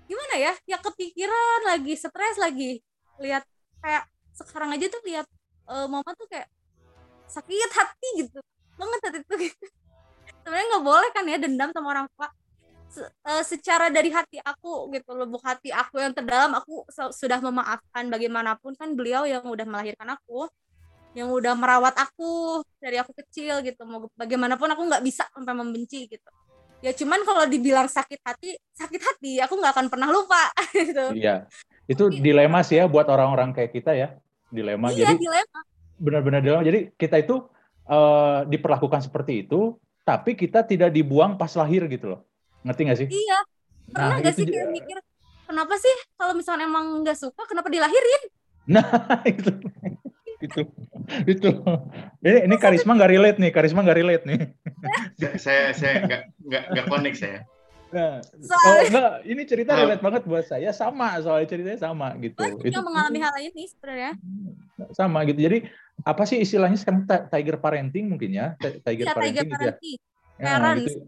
gimana 0.09 0.35
ya 0.40 0.52
ya 0.64 0.80
kepikiran 0.80 1.61
lagi 1.68 1.92
stres 2.00 2.40
lagi 2.40 2.80
lihat 3.21 3.44
kayak 3.85 4.09
sekarang 4.33 4.73
aja 4.73 4.88
tuh 4.88 5.04
lihat 5.04 5.28
uh, 5.68 5.85
mama 5.85 6.16
tuh 6.16 6.25
kayak 6.33 6.49
sakit 7.28 7.71
hati 7.76 8.09
gitu 8.25 8.40
banget 8.80 9.00
hati 9.04 9.18
tuh 9.28 9.38
sebenarnya 10.44 10.66
nggak 10.76 10.85
boleh 10.85 11.09
kan 11.12 11.25
ya 11.25 11.38
dendam 11.40 11.71
sama 11.73 11.88
orang 11.92 12.06
tua. 12.12 12.28
Se 12.94 13.00
uh, 13.02 13.42
secara 13.42 13.88
dari 13.90 14.12
hati 14.12 14.38
aku 14.38 14.92
gitu 14.92 15.16
lubuk 15.16 15.42
hati 15.42 15.73
aku 15.73 15.99
yang 15.99 16.12
terdalam 16.12 16.52
aku 16.54 16.85
sudah 17.11 17.40
memaafkan 17.42 18.06
bagaimanapun 18.12 18.76
kan 18.76 18.92
beliau 18.94 19.25
yang 19.25 19.42
udah 19.49 19.66
melahirkan 19.66 20.14
aku 20.14 20.47
yang 21.16 21.30
udah 21.33 21.56
merawat 21.56 21.97
aku 21.97 22.61
dari 22.78 23.00
aku 23.00 23.16
kecil 23.25 23.64
gitu. 23.64 23.83
Mau 23.88 24.06
bagaimanapun 24.14 24.68
aku 24.68 24.83
nggak 24.85 25.02
bisa 25.02 25.25
sampai 25.33 25.54
membenci 25.56 26.06
gitu 26.12 26.30
ya 26.85 26.93
cuman 26.93 27.25
kalau 27.25 27.49
dibilang 27.49 27.88
sakit 27.88 28.21
hati 28.21 28.61
sakit 28.76 29.00
hati 29.00 29.41
aku 29.41 29.57
nggak 29.57 29.73
akan 29.73 29.87
pernah 29.88 30.12
lupa 30.12 30.53
gitu. 30.76 31.17
Iya. 31.17 31.49
Itu 31.88 32.12
dilema 32.12 32.61
sih 32.61 32.76
ya 32.76 32.85
buat 32.85 33.09
orang-orang 33.09 33.57
kayak 33.57 33.73
kita 33.73 33.97
ya. 33.97 34.12
Dilema. 34.53 34.93
Iya, 34.93 35.09
jadi 35.09 35.17
dilema. 35.17 35.61
benar-benar 35.97 36.41
dilema. 36.45 36.61
Jadi 36.61 36.93
kita 37.00 37.25
itu 37.25 37.49
uh, 37.88 38.45
diperlakukan 38.45 39.00
seperti 39.09 39.49
itu 39.49 39.81
tapi 40.05 40.37
kita 40.37 40.61
tidak 40.69 40.93
dibuang 40.93 41.41
pas 41.41 41.49
lahir 41.57 41.88
gitu 41.88 42.12
loh. 42.12 42.21
Ngerti 42.61 42.81
nggak 42.85 42.99
sih? 43.00 43.09
Iya. 43.09 43.38
Pernah 43.88 44.09
nah, 44.12 44.21
nggak 44.21 44.35
sih 44.37 44.45
kayak 44.45 44.69
mikir 44.69 44.97
kenapa 45.49 45.75
sih 45.81 45.95
kalau 46.21 46.37
misalnya 46.37 46.69
emang 46.69 47.00
nggak 47.00 47.17
suka 47.17 47.49
kenapa 47.49 47.73
dilahirin? 47.73 48.23
Nah 48.69 48.85
itu 49.33 49.49
itu 50.44 50.62
itu 51.32 51.48
ini 52.20 52.38
ini 52.46 52.56
karisma 52.60 52.92
nggak 52.96 53.12
relate 53.12 53.38
nih 53.40 53.50
karisma 53.50 53.80
nggak 53.80 53.98
relate 53.98 54.24
nih 54.28 54.40
saya 55.40 55.72
saya 55.72 56.04
nggak 56.04 56.22
nggak 56.44 56.64
nggak 56.72 56.86
connect 56.88 57.18
saya 57.18 57.40
Nah, 57.94 58.18
oh, 58.42 58.80
enggak, 58.90 59.12
ini 59.22 59.42
cerita 59.46 59.70
relate 59.78 60.02
banget 60.02 60.22
buat 60.26 60.42
saya 60.42 60.74
sama 60.74 61.14
soalnya 61.22 61.46
ceritanya 61.46 61.78
sama 61.78 62.10
gitu. 62.18 62.42
Oh, 62.42 62.58
itu 62.58 62.80
mengalami 62.82 63.22
hal 63.22 63.38
ini 63.38 63.70
sebenarnya. 63.70 64.18
Sama 64.90 65.22
gitu. 65.30 65.38
Jadi 65.38 65.70
apa 66.02 66.26
sih 66.26 66.42
istilahnya 66.42 66.74
sekarang 66.74 67.06
tiger 67.06 67.62
parenting 67.62 68.10
mungkin 68.10 68.34
ya? 68.34 68.58
Tiger 68.58 69.06
ya, 69.06 69.14
parenting, 69.14 69.46
tiger 69.46 69.78
gitu 69.78 69.94
ya. 70.42 70.58
Ya, 70.58 70.74
gitu. 70.74 70.98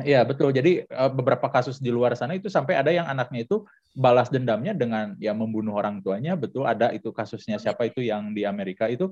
Iya 0.00 0.20
betul. 0.24 0.48
Jadi 0.56 0.88
eh, 0.88 1.10
beberapa 1.12 1.52
kasus 1.52 1.76
di 1.76 1.92
luar 1.92 2.16
sana 2.16 2.32
itu 2.32 2.48
sampai 2.48 2.80
ada 2.80 2.88
yang 2.88 3.04
anaknya 3.04 3.44
itu 3.44 3.68
balas 3.94 4.30
dendamnya 4.30 4.70
dengan 4.70 5.18
ya 5.18 5.34
membunuh 5.34 5.74
orang 5.74 5.98
tuanya 5.98 6.38
betul 6.38 6.62
ada 6.62 6.94
itu 6.94 7.10
kasusnya 7.10 7.58
siapa 7.58 7.90
itu 7.90 8.06
yang 8.06 8.30
di 8.30 8.46
Amerika 8.46 8.86
itu 8.86 9.10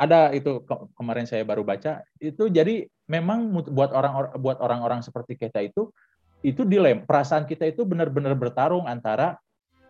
ada 0.00 0.32
itu 0.32 0.64
ke 0.64 0.74
kemarin 0.96 1.28
saya 1.28 1.44
baru 1.44 1.62
baca 1.62 2.02
itu 2.18 2.48
jadi 2.48 2.88
memang 3.06 3.52
buat 3.68 3.92
orang 3.92 4.34
buat 4.40 4.58
orang-orang 4.64 5.04
seperti 5.04 5.36
kita 5.36 5.60
itu 5.60 5.92
itu 6.40 6.64
dilem 6.64 7.04
perasaan 7.04 7.44
kita 7.44 7.68
itu 7.68 7.84
benar-benar 7.84 8.32
bertarung 8.34 8.88
antara 8.88 9.36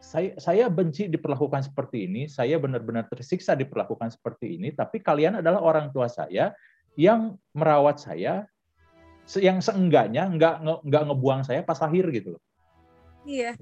saya 0.02 0.36
saya 0.36 0.68
benci 0.68 1.08
diperlakukan 1.08 1.70
seperti 1.70 2.10
ini 2.10 2.28
saya 2.28 2.60
benar-benar 2.60 3.08
tersiksa 3.08 3.56
diperlakukan 3.56 4.12
seperti 4.12 4.60
ini 4.60 4.74
tapi 4.74 5.00
kalian 5.00 5.40
adalah 5.40 5.62
orang 5.62 5.88
tua 5.94 6.10
saya 6.10 6.52
yang 6.98 7.38
merawat 7.56 8.02
saya 8.02 8.44
yang 9.40 9.62
seenggaknya 9.64 10.28
nggak 10.28 10.84
nggak 10.84 11.02
ngebuang 11.08 11.48
saya 11.48 11.64
pas 11.64 11.80
lahir 11.80 12.04
gitu 12.12 12.36
loh. 12.36 12.42
Iya 13.24 13.56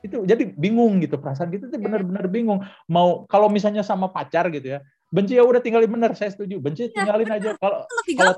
itu 0.00 0.24
jadi 0.24 0.48
bingung 0.56 1.00
gitu 1.04 1.20
perasaan 1.20 1.52
gitu 1.52 1.68
tuh 1.68 1.76
iya. 1.76 1.84
benar-benar 1.84 2.26
bingung. 2.26 2.64
Mau 2.88 3.28
kalau 3.28 3.52
misalnya 3.52 3.84
sama 3.84 4.08
pacar 4.08 4.48
gitu 4.48 4.78
ya 4.78 4.80
benci 5.10 5.34
ya 5.34 5.42
udah 5.42 5.58
tinggalin 5.58 5.90
bener 5.90 6.14
saya 6.16 6.32
setuju. 6.32 6.62
Benci 6.62 6.88
ya, 6.88 7.04
tinggalin 7.04 7.28
bener. 7.28 7.38
aja. 7.38 7.50
Kalau 7.58 7.78
kalau 8.16 8.34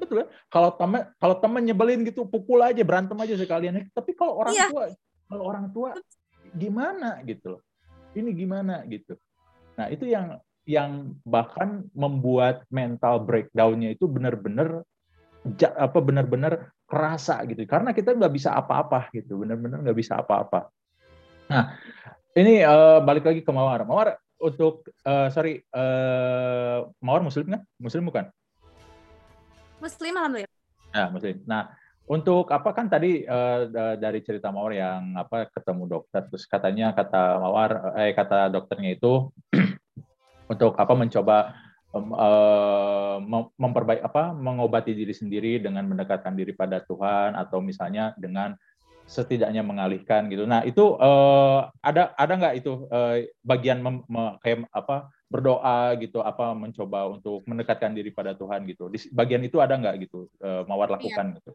betul 0.00 0.16
ya 0.24 0.26
kalau 0.50 0.70
teman 0.74 1.02
kalau 1.22 1.36
teman 1.38 1.62
nyebelin 1.62 2.02
gitu 2.02 2.26
pukul 2.26 2.64
aja 2.64 2.82
berantem 2.82 3.16
aja 3.20 3.34
sekalian. 3.38 3.86
Tapi 3.94 4.10
kalau 4.16 4.40
orang 4.42 4.54
ya. 4.56 4.68
tua 4.72 4.84
kalau 5.30 5.44
orang 5.46 5.66
tua 5.70 5.90
gimana 6.56 7.22
gitu 7.22 7.58
loh? 7.58 7.62
Ini 8.12 8.30
gimana 8.36 8.82
gitu? 8.90 9.16
Nah 9.78 9.88
itu 9.88 10.04
yang 10.04 10.40
yang 10.68 11.18
bahkan 11.26 11.86
membuat 11.90 12.62
mental 12.70 13.22
breakdownnya 13.22 13.94
itu 13.94 14.06
benar-benar 14.06 14.86
apa 15.74 15.98
benar-benar 15.98 16.70
kerasa 16.92 17.40
gitu. 17.48 17.64
Karena 17.64 17.96
kita 17.96 18.12
nggak 18.12 18.34
bisa 18.36 18.52
apa-apa 18.52 19.08
gitu 19.16 19.40
benar-benar 19.40 19.80
nggak 19.80 19.96
bisa 19.96 20.20
apa-apa. 20.20 20.68
Nah 21.48 21.80
ini 22.36 22.60
uh, 22.60 23.00
balik 23.00 23.24
lagi 23.24 23.40
ke 23.40 23.48
mawar. 23.48 23.88
Mawar 23.88 24.20
untuk 24.36 24.92
uh, 25.08 25.32
sorry 25.32 25.64
uh, 25.72 26.84
mawar 27.00 27.24
muslim 27.24 27.48
kan? 27.48 27.64
Muslim 27.80 28.12
bukan? 28.12 28.28
Muslim 29.80 30.12
alhamdulillah. 30.20 30.56
Nah 30.92 31.06
muslim. 31.08 31.36
Nah 31.48 31.72
untuk 32.04 32.52
apa? 32.52 32.76
Kan 32.76 32.92
tadi 32.92 33.24
uh, 33.24 33.72
dari 33.96 34.20
cerita 34.20 34.52
mawar 34.52 34.76
yang 34.76 35.16
apa 35.16 35.48
ketemu 35.48 35.88
dokter 35.88 36.28
terus 36.28 36.44
katanya 36.44 36.92
kata 36.92 37.40
mawar 37.40 37.96
eh 37.96 38.12
kata 38.12 38.52
dokternya 38.52 39.00
itu 39.00 39.32
untuk 40.52 40.76
apa? 40.76 40.92
Mencoba 40.92 41.56
memperbaik 43.60 44.00
apa 44.00 44.32
mengobati 44.32 44.96
diri 44.96 45.12
sendiri 45.12 45.60
dengan 45.60 45.84
mendekatkan 45.84 46.32
diri 46.32 46.56
pada 46.56 46.80
Tuhan 46.80 47.36
atau 47.36 47.60
misalnya 47.60 48.16
dengan 48.16 48.56
setidaknya 49.04 49.60
mengalihkan 49.60 50.30
gitu. 50.32 50.48
Nah 50.48 50.64
itu 50.64 50.96
uh, 50.96 51.68
ada 51.84 52.16
ada 52.16 52.32
nggak 52.32 52.54
itu 52.64 52.88
uh, 52.88 53.20
bagian 53.44 53.84
mem, 53.84 54.00
me, 54.08 54.40
kayak 54.40 54.64
apa 54.72 55.12
berdoa 55.28 55.92
gitu 56.00 56.24
apa 56.24 56.56
mencoba 56.56 57.12
untuk 57.12 57.44
mendekatkan 57.44 57.92
diri 57.92 58.08
pada 58.08 58.32
Tuhan 58.32 58.64
gitu. 58.64 58.88
Di 58.88 59.12
bagian 59.12 59.44
itu 59.44 59.60
ada 59.60 59.76
nggak 59.76 60.08
gitu 60.08 60.32
uh, 60.40 60.64
mawar 60.64 60.88
iya. 60.88 60.94
lakukan 60.96 61.26
iya. 61.28 61.36
gitu. 61.40 61.52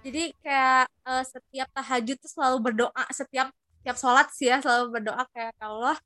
Jadi 0.00 0.22
kayak 0.40 0.84
uh, 1.04 1.24
setiap 1.28 1.68
tahajud 1.76 2.16
tuh 2.16 2.30
selalu 2.32 2.56
berdoa 2.72 3.04
setiap 3.12 3.52
setiap 3.84 3.96
sholat 4.00 4.28
sih 4.32 4.48
ya 4.48 4.64
selalu 4.64 4.96
berdoa 4.96 5.24
kayak 5.32 5.56
Allah 5.60 5.96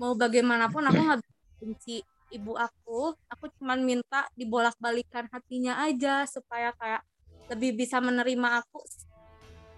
mau 0.00 0.12
bagaimanapun 0.16 0.84
aku 0.88 1.00
nggak 1.00 1.20
benci 1.60 2.04
ibu 2.36 2.52
aku 2.54 3.16
aku 3.32 3.44
cuma 3.56 3.74
minta 3.80 4.28
dibolak-balikan 4.36 5.26
hatinya 5.32 5.80
aja 5.82 6.28
supaya 6.28 6.70
kayak 6.76 7.02
lebih 7.48 7.80
bisa 7.80 8.02
menerima 8.02 8.62
aku 8.62 8.84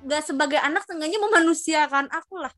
gak 0.07 0.23
sebagai 0.27 0.59
anak 0.63 0.87
seenggaknya 0.87 1.19
memanusiakan 1.19 2.07
aku 2.11 2.39
lah. 2.39 2.55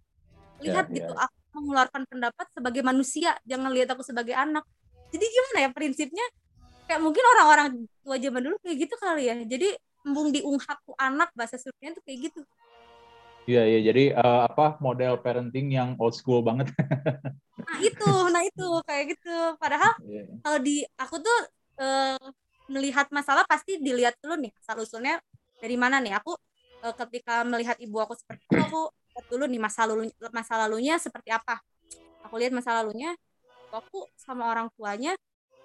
Lihat 0.60 0.92
yeah, 0.92 0.96
gitu 1.00 1.12
yeah. 1.16 1.24
aku 1.24 1.36
mengeluarkan 1.56 2.02
pendapat 2.04 2.46
sebagai 2.52 2.82
manusia 2.84 3.32
jangan 3.48 3.72
lihat 3.72 3.88
aku 3.96 4.04
sebagai 4.04 4.36
anak. 4.36 4.64
Jadi 5.08 5.24
gimana 5.24 5.58
ya 5.64 5.70
prinsipnya? 5.72 6.26
Kayak 6.84 7.00
mungkin 7.00 7.24
orang-orang 7.24 7.66
tua 8.04 8.16
zaman 8.20 8.40
dulu 8.44 8.56
kayak 8.60 8.76
gitu 8.84 8.94
kali 9.00 9.24
ya. 9.32 9.34
Jadi 9.40 9.68
embung 10.04 10.28
diunghakku 10.32 10.92
anak 11.00 11.32
bahasa 11.32 11.56
surnya 11.56 11.96
tuh 11.96 12.02
kayak 12.04 12.28
gitu 12.28 12.40
Iya 13.48 13.62
iya 13.64 13.80
jadi 13.80 14.04
uh, 14.14 14.46
apa 14.46 14.76
model 14.84 15.16
parenting 15.20 15.72
yang 15.72 15.96
old 15.96 16.12
school 16.12 16.44
banget. 16.44 16.68
nah 17.68 17.78
itu, 17.80 18.12
nah 18.28 18.42
itu 18.44 18.66
kayak 18.84 19.04
gitu. 19.16 19.36
Padahal 19.56 19.92
yeah. 20.04 20.28
kalau 20.44 20.58
di 20.60 20.84
aku 21.00 21.16
tuh 21.18 21.38
uh, 21.80 22.20
melihat 22.68 23.08
masalah 23.10 23.42
pasti 23.48 23.80
dilihat 23.80 24.14
dulu 24.20 24.38
nih 24.38 24.52
asal 24.60 24.84
usulnya 24.84 25.18
dari 25.58 25.76
mana 25.80 25.98
nih. 25.98 26.20
Aku 26.20 26.36
uh, 26.84 26.94
ketika 27.06 27.42
melihat 27.48 27.80
ibu 27.80 27.96
aku 27.98 28.14
seperti 28.14 28.44
itu 28.44 28.60
aku 28.60 28.82
lihat 29.16 29.26
dulu 29.32 29.44
nih 29.48 29.60
masa 29.60 29.88
lalu 29.88 30.12
masa 30.30 30.54
lalunya 30.60 31.00
seperti 31.00 31.32
apa. 31.32 31.58
Aku 32.28 32.36
lihat 32.36 32.52
masa 32.52 32.76
lalunya 32.76 33.16
aku 33.72 34.04
sama 34.20 34.50
orang 34.52 34.68
tuanya 34.76 35.16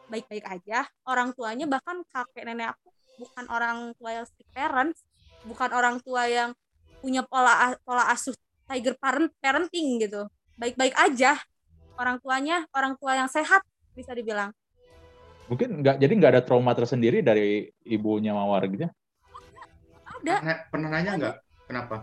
baik-baik 0.08 0.46
aja. 0.48 0.88
Orang 1.04 1.36
tuanya 1.36 1.68
bahkan 1.68 2.02
kakek 2.08 2.48
nenek 2.48 2.72
aku 2.74 2.90
bukan 3.16 3.46
orang 3.48 3.78
tua 3.96 4.12
yang 4.12 4.26
strict 4.28 4.52
parents, 4.52 5.00
bukan 5.48 5.70
orang 5.72 6.00
tua 6.04 6.28
yang 6.28 6.52
punya 7.06 7.22
pola 7.22 7.78
pola 7.86 8.10
asuh 8.10 8.34
tiger 8.66 8.98
parent 8.98 9.30
parenting 9.38 10.02
gitu. 10.02 10.26
Baik-baik 10.58 10.98
aja. 10.98 11.38
Orang 12.02 12.18
tuanya 12.18 12.66
orang 12.74 12.98
tua 12.98 13.14
yang 13.14 13.30
sehat 13.30 13.62
bisa 13.94 14.10
dibilang. 14.18 14.50
Mungkin 15.46 15.86
nggak 15.86 16.02
jadi 16.02 16.14
nggak 16.18 16.32
ada 16.34 16.42
trauma 16.42 16.74
tersendiri 16.74 17.22
dari 17.22 17.70
ibunya 17.86 18.34
mawar 18.34 18.66
gitu 18.66 18.90
ya? 18.90 18.92
Ada. 20.18 20.36
Pernah, 20.42 20.58
pernah 20.74 20.90
nanya 20.90 21.12
nggak? 21.22 21.36
Kenapa? 21.70 21.96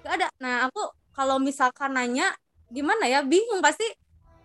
Nggak 0.00 0.12
ada. 0.16 0.28
Nah 0.40 0.54
aku 0.72 0.82
kalau 1.12 1.36
misalkan 1.36 1.92
nanya 1.92 2.32
gimana 2.72 3.04
ya? 3.04 3.20
Bingung 3.20 3.60
pasti 3.60 3.84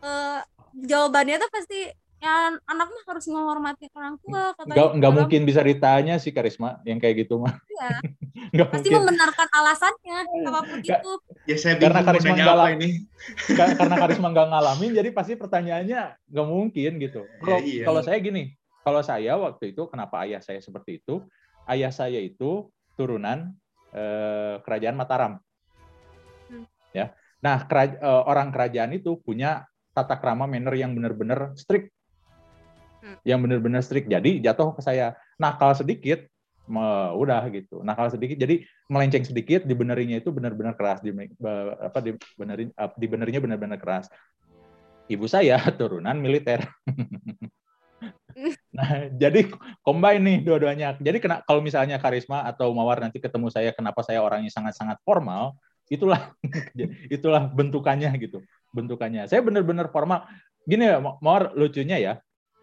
uh, 0.04 0.44
jawabannya 0.76 1.40
tuh 1.40 1.48
pasti 1.48 1.80
ya 2.22 2.34
anak 2.70 2.88
mah 2.88 3.04
harus 3.10 3.26
menghormati 3.28 3.90
orang 3.92 4.14
tua 4.22 4.54
katanya 4.54 4.76
Nggak, 4.78 4.90
nggak 5.02 5.14
mungkin 5.18 5.42
bisa 5.42 5.62
ditanya 5.62 6.16
sih 6.22 6.30
Karisma 6.30 6.78
yang 6.86 7.02
kayak 7.02 7.26
gitu 7.26 7.42
mah. 7.42 7.58
iya. 7.68 7.90
Nggak 8.54 8.68
pasti 8.68 8.88
mungkin. 8.88 9.00
membenarkan 9.02 9.48
alasannya 9.50 10.18
apa 10.44 10.60
pun 10.62 10.78
Nggak. 10.82 11.00
itu 11.02 11.12
Ya 11.42 11.56
saya 11.58 11.74
Karena 11.76 12.02
karisma 12.04 12.34
lah. 12.38 12.70
ini. 12.72 12.90
Ka- 13.58 13.74
Karena 13.74 13.96
Karisma 13.98 14.28
nggak 14.30 14.48
ngalamin, 14.48 14.92
jadi 14.94 15.10
pasti 15.10 15.34
pertanyaannya 15.34 16.02
nggak 16.30 16.48
mungkin 16.48 16.92
gitu. 17.00 17.22
Kalau 17.40 17.58
Ya, 17.58 17.66
iya. 17.66 17.84
kalau 17.88 18.02
saya 18.02 18.18
gini, 18.20 18.44
kalau 18.82 19.02
saya 19.02 19.34
waktu 19.36 19.72
itu 19.72 19.82
kenapa 19.88 20.22
ayah 20.24 20.42
saya 20.44 20.60
seperti 20.60 21.00
itu? 21.00 21.26
Ayah 21.66 21.90
saya 21.90 22.20
itu 22.20 22.70
turunan 22.94 23.50
eh, 23.92 24.56
kerajaan 24.62 24.96
Mataram. 24.96 25.34
Hmm. 26.48 26.66
Ya. 26.92 27.16
Nah, 27.40 27.66
kera- 27.66 27.98
eh, 27.98 28.22
orang 28.26 28.52
kerajaan 28.52 28.92
itu 28.94 29.18
punya 29.18 29.66
tata 29.92 30.16
krama 30.16 30.46
manner 30.46 30.72
yang 30.74 30.92
benar-benar 30.92 31.56
strict. 31.56 31.90
Hmm. 33.02 33.18
Yang 33.26 33.40
benar-benar 33.50 33.82
strict. 33.82 34.08
Jadi 34.08 34.40
jatuh 34.40 34.78
ke 34.78 34.82
saya. 34.86 35.18
Nakal 35.42 35.74
sedikit, 35.74 36.22
me- 36.70 37.12
udah 37.18 37.42
gitu. 37.50 37.82
Nakal 37.82 38.14
sedikit, 38.14 38.38
jadi 38.38 38.62
melenceng 38.88 39.26
sedikit, 39.26 39.66
dibenerinya 39.66 40.22
itu 40.22 40.30
benar-benar 40.30 40.78
keras. 40.78 41.02
Di, 41.02 41.12
apa 41.82 42.00
dibenerin, 42.00 42.70
dibenerinya 42.96 43.42
benar-benar 43.42 43.80
keras. 43.82 44.06
Ibu 45.10 45.26
saya 45.26 45.58
turunan 45.80 46.16
militer. 46.22 46.64
nah, 48.78 49.12
jadi 49.12 49.50
combine 49.84 50.22
nih 50.22 50.38
dua-duanya. 50.46 50.96
Jadi 51.02 51.18
kena, 51.20 51.44
kalau 51.44 51.60
misalnya 51.60 52.00
karisma 52.00 52.48
atau 52.48 52.72
mawar 52.72 53.04
nanti 53.04 53.20
ketemu 53.20 53.52
saya, 53.52 53.76
kenapa 53.76 54.06
saya 54.06 54.24
orangnya 54.24 54.54
sangat-sangat 54.54 55.02
formal, 55.04 55.58
itulah 55.92 56.32
itulah 57.16 57.52
bentukannya 57.52 58.14
gitu. 58.22 58.40
Bentukannya. 58.72 59.28
Saya 59.28 59.44
benar-benar 59.44 59.92
formal. 59.92 60.24
Gini 60.64 60.88
ya, 60.88 61.02
mawar 61.02 61.52
lucunya 61.58 61.98
ya. 62.00 62.14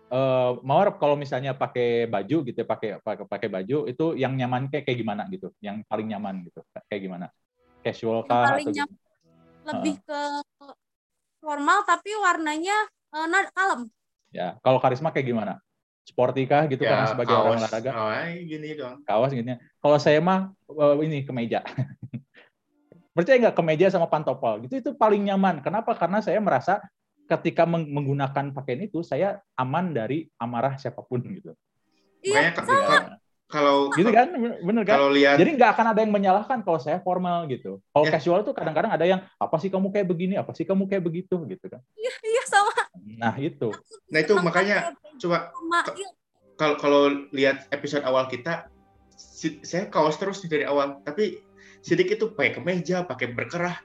Eh, 0.09 0.51
mawar 0.65 0.97
kalau 0.97 1.15
misalnya 1.15 1.53
pakai 1.53 2.09
baju 2.09 2.37
gitu, 2.49 2.59
ya, 2.63 2.67
pakai 2.67 2.89
pakai 3.01 3.25
pakai 3.29 3.49
baju 3.49 3.79
itu 3.89 4.05
yang 4.17 4.33
nyaman 4.35 4.69
kayak 4.73 4.85
kayak 4.89 4.99
gimana 5.01 5.23
gitu, 5.29 5.53
yang 5.61 5.85
paling 5.85 6.09
nyaman 6.09 6.45
gitu, 6.49 6.61
kayak 6.89 7.03
gimana? 7.05 7.27
Casual 7.85 8.25
Yang 8.25 8.31
kah 8.33 8.45
paling 8.49 8.67
atau 8.67 8.73
nyaman. 8.75 8.97
gimana? 8.97 9.07
lebih 9.69 9.95
ke 10.01 10.21
formal 11.45 11.85
tapi 11.85 12.11
warnanya 12.17 12.89
na- 13.29 13.53
kalem 13.53 13.93
Ya, 14.29 14.61
kalau 14.61 14.77
karisma 14.77 15.09
kayak 15.09 15.29
gimana? 15.33 15.55
Sporty 16.05 16.45
kah 16.45 16.69
gitu 16.69 16.85
karena 16.85 17.09
sebagai 17.09 17.33
orang 17.33 17.61
olahraga? 17.61 17.91
Oh, 17.97 18.13
gini 18.45 18.77
dong. 18.77 19.01
Kawas 19.09 19.33
gitu. 19.33 19.45
ya. 19.45 19.57
Kalau 19.81 19.97
saya 19.97 20.21
mah 20.21 20.53
eh, 20.69 20.95
ini 21.05 21.25
kemeja. 21.25 21.65
Percaya 23.17 23.37
nggak 23.41 23.57
kemeja 23.57 23.89
sama 23.89 24.05
pantopel 24.09 24.69
gitu 24.69 24.81
itu 24.81 24.91
paling 24.97 25.25
nyaman. 25.33 25.65
Kenapa? 25.65 25.97
Karena 25.97 26.21
saya 26.21 26.41
merasa 26.45 26.81
ketika 27.29 27.69
meng- 27.69 27.93
menggunakan 27.93 28.51
pakaian 28.51 28.81
itu 28.83 29.05
saya 29.05 29.39
aman 29.55 29.93
dari 29.93 30.27
amarah 30.37 30.81
siapa 30.81 31.05
pun 31.05 31.21
gitu. 31.23 31.53
iya 32.25 32.51
Makanya 32.51 32.53
ka- 32.57 32.89
kan? 32.89 33.05
kalau 33.49 33.77
Gitu 33.93 34.11
kan? 34.13 34.29
Bener 34.61 34.85
kan? 34.85 34.97
kalau 34.97 35.09
lihat 35.09 35.37
Jadi 35.37 35.51
nggak 35.57 35.71
akan 35.73 35.87
ada 35.93 36.01
yang 36.05 36.13
menyalahkan 36.13 36.59
kalau 36.61 36.77
saya 36.77 37.01
formal 37.01 37.49
gitu. 37.49 37.81
Kalau 37.89 38.05
Ya. 38.05 38.13
casual 38.13 38.45
tuh 38.45 38.53
kadang-kadang 38.53 38.93
ada 38.93 39.05
yang 39.05 39.21
apa 39.37 39.57
sih 39.57 39.69
kamu 39.69 39.89
kayak 39.89 40.05
begini, 40.05 40.35
apa 40.37 40.53
sih 40.53 40.65
kamu 40.65 40.85
kayak 40.85 41.05
begitu 41.05 41.37
gitu 41.45 41.67
kan. 41.69 41.81
iya 41.95 42.13
iya 42.25 42.43
sama 42.45 42.73
Nah, 43.19 43.35
itu. 43.37 43.73
Nah, 44.11 44.19
itu 44.21 44.33
makanya 44.37 44.93
coba 45.17 45.49
iya, 45.97 46.09
kalau 46.57 46.75
kalau 46.77 47.03
lihat 47.31 47.69
episode 47.71 48.05
awal 48.05 48.27
kita 48.27 48.69
si- 49.15 49.63
saya 49.63 49.87
kaos 49.87 50.17
terus 50.17 50.45
dari 50.45 50.63
awal 50.63 51.01
tapi 51.03 51.41
sedikit 51.81 52.19
tuh 52.19 52.31
pakai 52.35 52.59
kemeja 52.59 53.03
pakai 53.03 53.33
berkerah 53.33 53.79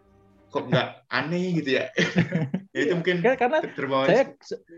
kok 0.54 0.70
nggak 0.70 1.10
aneh 1.10 1.58
gitu 1.58 1.82
ya 1.82 1.90
ya 2.74 2.82
itu 2.86 2.94
mungkin 2.94 3.26
Kan- 3.26 3.38
Karena 3.42 3.60
ter- 3.66 3.74
terbawa 3.74 4.04
saya 4.06 4.24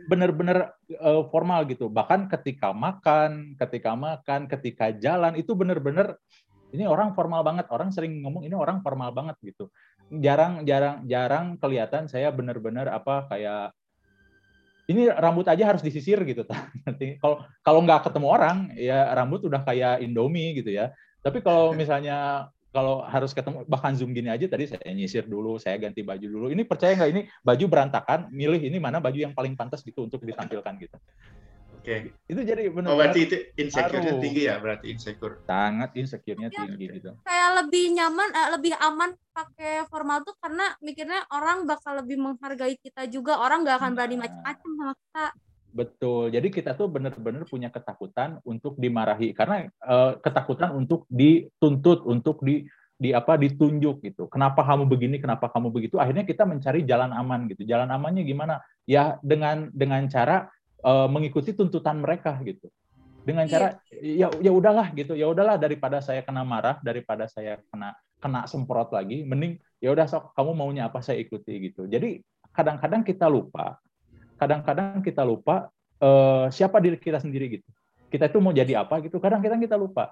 benar-benar 0.07 0.57
eh, 0.87 1.23
formal 1.31 1.67
gitu. 1.67 1.91
Bahkan 1.91 2.31
ketika 2.31 2.71
makan, 2.71 3.55
ketika 3.59 3.91
makan, 3.95 4.47
ketika 4.47 4.95
jalan 4.95 5.35
itu 5.35 5.51
benar-benar 5.51 6.15
ini 6.71 6.87
orang 6.87 7.11
formal 7.15 7.43
banget. 7.43 7.67
Orang 7.71 7.91
sering 7.91 8.19
ngomong 8.23 8.47
ini 8.47 8.55
orang 8.55 8.79
formal 8.79 9.11
banget 9.11 9.35
gitu. 9.43 9.67
Jarang 10.11 10.63
jarang 10.63 11.03
jarang 11.07 11.55
kelihatan 11.59 12.07
saya 12.07 12.29
benar-benar 12.31 12.87
apa 12.91 13.27
kayak 13.31 13.75
ini 14.85 15.09
rambut 15.09 15.49
aja 15.49 15.65
harus 15.65 15.81
disisir 15.81 16.21
gitu. 16.27 16.45
Nanti 16.85 17.17
kalau 17.17 17.41
kalau 17.65 17.79
nggak 17.83 18.11
ketemu 18.11 18.27
orang 18.29 18.57
ya 18.77 19.11
rambut 19.15 19.41
udah 19.47 19.65
kayak 19.65 20.03
Indomie 20.03 20.55
gitu 20.61 20.71
ya. 20.71 20.93
Tapi 21.25 21.41
kalau 21.41 21.73
misalnya 21.79 22.51
kalau 22.75 23.07
harus 23.07 23.31
ketemu 23.31 23.63
bahkan 23.65 23.95
zoom 23.95 24.11
gini 24.11 24.27
aja 24.27 24.43
tadi 24.45 24.67
saya 24.67 24.91
nyisir 24.91 25.23
dulu, 25.23 25.55
saya 25.55 25.79
ganti 25.79 26.03
baju 26.03 26.27
dulu. 26.27 26.45
Ini 26.51 26.67
percaya 26.67 26.91
nggak 26.93 27.11
ini 27.15 27.21
baju 27.39 27.65
berantakan, 27.71 28.27
milih 28.35 28.59
ini 28.59 28.75
mana 28.77 28.99
baju 28.99 29.15
yang 29.15 29.31
paling 29.31 29.55
pantas 29.55 29.79
gitu 29.79 30.03
untuk 30.03 30.19
ditampilkan 30.21 30.75
gitu. 30.77 30.97
oke 31.71 31.95
Itu 32.25 32.41
jadi 32.41 32.65
oh 32.65 32.73
benar-benar 32.73 33.13
berarti 33.13 33.19
itu 33.29 33.35
insecure-nya 33.55 34.13
tinggi 34.17 34.41
ya 34.49 34.55
berarti 34.57 34.85
insecure 34.89 35.35
sangat 35.45 35.93
insecure-nya 35.93 36.49
Iya. 36.49 36.59
tinggi 36.65 36.85
gitu. 36.97 37.09
kayak 37.21 37.49
lebih 37.61 37.85
nyaman 37.93 38.29
eh, 38.33 38.49
lebih 38.57 38.73
aman 38.81 39.09
pakai 39.31 39.85
formal 39.85 40.25
tuh 40.25 40.33
karena 40.41 40.73
mikirnya 40.81 41.21
orang 41.29 41.69
bakal 41.69 41.93
lebih 42.01 42.17
menghargai 42.17 42.75
kita 42.81 43.05
juga 43.05 43.37
orang 43.37 43.61
nggak 43.61 43.77
akan 43.77 43.91
berani 43.93 44.15
Nah. 44.17 44.21
macam-macam 44.25 44.69
sama 44.73 44.93
kita 44.97 45.25
Betul. 45.75 46.31
Jadi 46.31 46.47
kita 46.55 46.71
tuh 46.71 46.87
benar-benar 46.87 47.43
punya 47.51 47.67
ketakutan 47.67 48.39
untuk 48.47 48.79
dimarahi 48.79 49.35
karena 49.35 49.67
eh, 49.67 50.11
ketakutan 50.23 50.71
untuk 50.71 51.03
dituntut, 51.11 52.07
untuk 52.07 52.39
di 52.39 52.63
di 52.95 53.11
apa 53.11 53.35
ditunjuk 53.35 53.99
gitu. 54.07 54.31
Kenapa 54.31 54.63
kamu 54.63 54.87
begini? 54.87 55.19
Kenapa 55.19 55.51
kamu 55.51 55.67
begitu? 55.75 55.99
Akhirnya 55.99 56.23
kita 56.23 56.47
mencari 56.47 56.87
jalan 56.87 57.11
aman 57.11 57.51
gitu. 57.51 57.67
Jalan 57.67 57.91
amannya 57.91 58.23
gimana? 58.23 58.63
Ya 58.87 59.19
dengan 59.19 59.67
dengan 59.75 60.07
cara 60.07 60.47
eh, 60.79 61.07
mengikuti 61.11 61.51
tuntutan 61.51 61.99
mereka 61.99 62.39
gitu. 62.47 62.71
Dengan 63.27 63.43
cara 63.51 63.75
ya 63.99 64.31
ya 64.31 64.55
udahlah 64.55 64.95
gitu. 64.95 65.11
Ya 65.11 65.27
udahlah 65.27 65.59
daripada 65.59 65.99
saya 65.99 66.23
kena 66.23 66.47
marah, 66.47 66.79
daripada 66.79 67.27
saya 67.27 67.59
kena 67.67 67.99
kena 68.23 68.47
semprot 68.47 68.95
lagi, 68.95 69.27
mending 69.27 69.59
ya 69.83 69.91
udah 69.91 70.07
sok 70.07 70.31
kamu 70.39 70.55
maunya 70.55 70.87
apa 70.87 71.03
saya 71.03 71.19
ikuti 71.19 71.67
gitu. 71.67 71.83
Jadi 71.83 72.23
kadang-kadang 72.55 73.03
kita 73.03 73.27
lupa 73.27 73.75
kadang-kadang 74.35 75.01
kita 75.01 75.23
lupa 75.23 75.69
eh, 75.99 76.45
siapa 76.51 76.79
diri 76.83 76.99
kita 76.99 77.19
sendiri 77.19 77.59
gitu. 77.59 77.69
Kita 78.11 78.31
itu 78.31 78.37
mau 78.39 78.55
jadi 78.55 78.85
apa 78.85 79.01
gitu. 79.03 79.19
Kadang-kadang 79.19 79.59
kita 79.59 79.75
lupa. 79.75 80.11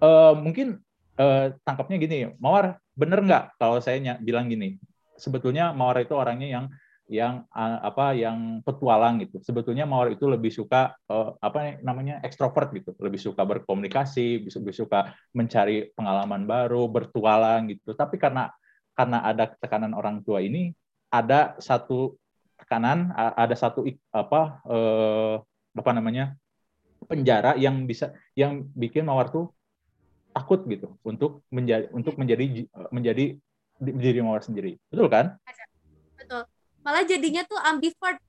Eh, 0.00 0.34
mungkin 0.38 0.80
eh, 1.16 1.54
tangkapnya 1.62 1.96
gini, 2.00 2.16
Mawar 2.40 2.78
bener 2.96 3.20
nggak 3.22 3.60
kalau 3.60 3.78
saya 3.82 3.98
bilang 4.20 4.48
gini? 4.48 4.78
Sebetulnya 5.16 5.72
Mawar 5.72 6.04
itu 6.04 6.14
orangnya 6.16 6.48
yang 6.48 6.66
yang 7.06 7.46
eh, 7.54 7.78
apa 7.86 8.12
yang 8.18 8.60
petualang 8.66 9.22
gitu. 9.22 9.38
Sebetulnya 9.42 9.86
Mawar 9.86 10.14
itu 10.14 10.26
lebih 10.26 10.50
suka 10.50 10.94
eh, 11.06 11.30
apa 11.38 11.78
namanya 11.80 12.18
ekstrovert 12.26 12.74
gitu, 12.74 12.92
lebih 12.98 13.18
suka 13.22 13.42
berkomunikasi, 13.46 14.42
lebih 14.42 14.74
suka 14.74 15.14
mencari 15.32 15.90
pengalaman 15.94 16.44
baru, 16.44 16.90
bertualang 16.90 17.70
gitu. 17.70 17.94
Tapi 17.94 18.18
karena 18.18 18.50
karena 18.96 19.22
ada 19.22 19.52
tekanan 19.60 19.92
orang 19.92 20.24
tua 20.24 20.40
ini, 20.40 20.72
ada 21.12 21.54
satu 21.60 22.16
tekanan 22.56 23.12
ada 23.14 23.52
satu 23.52 23.84
apa 24.10 24.40
eh, 24.64 25.34
apa 25.76 25.90
namanya 25.92 26.32
penjara 27.04 27.54
yang 27.60 27.84
bisa 27.84 28.16
yang 28.32 28.64
bikin 28.72 29.04
mawar 29.04 29.28
tuh 29.28 29.52
takut 30.32 30.64
gitu 30.68 30.96
untuk 31.04 31.44
menjadi 31.52 31.88
untuk 31.92 32.16
menjadi 32.16 32.44
ji- 32.44 32.70
menjadi 32.92 33.24
di- 33.76 33.96
diri 34.00 34.20
mawar 34.24 34.40
sendiri. 34.44 34.76
Betul 34.88 35.08
kan? 35.12 35.36
Betul. 36.16 36.44
Malah 36.80 37.04
jadinya 37.04 37.44
tuh 37.44 37.60
ambivert. 37.60 38.20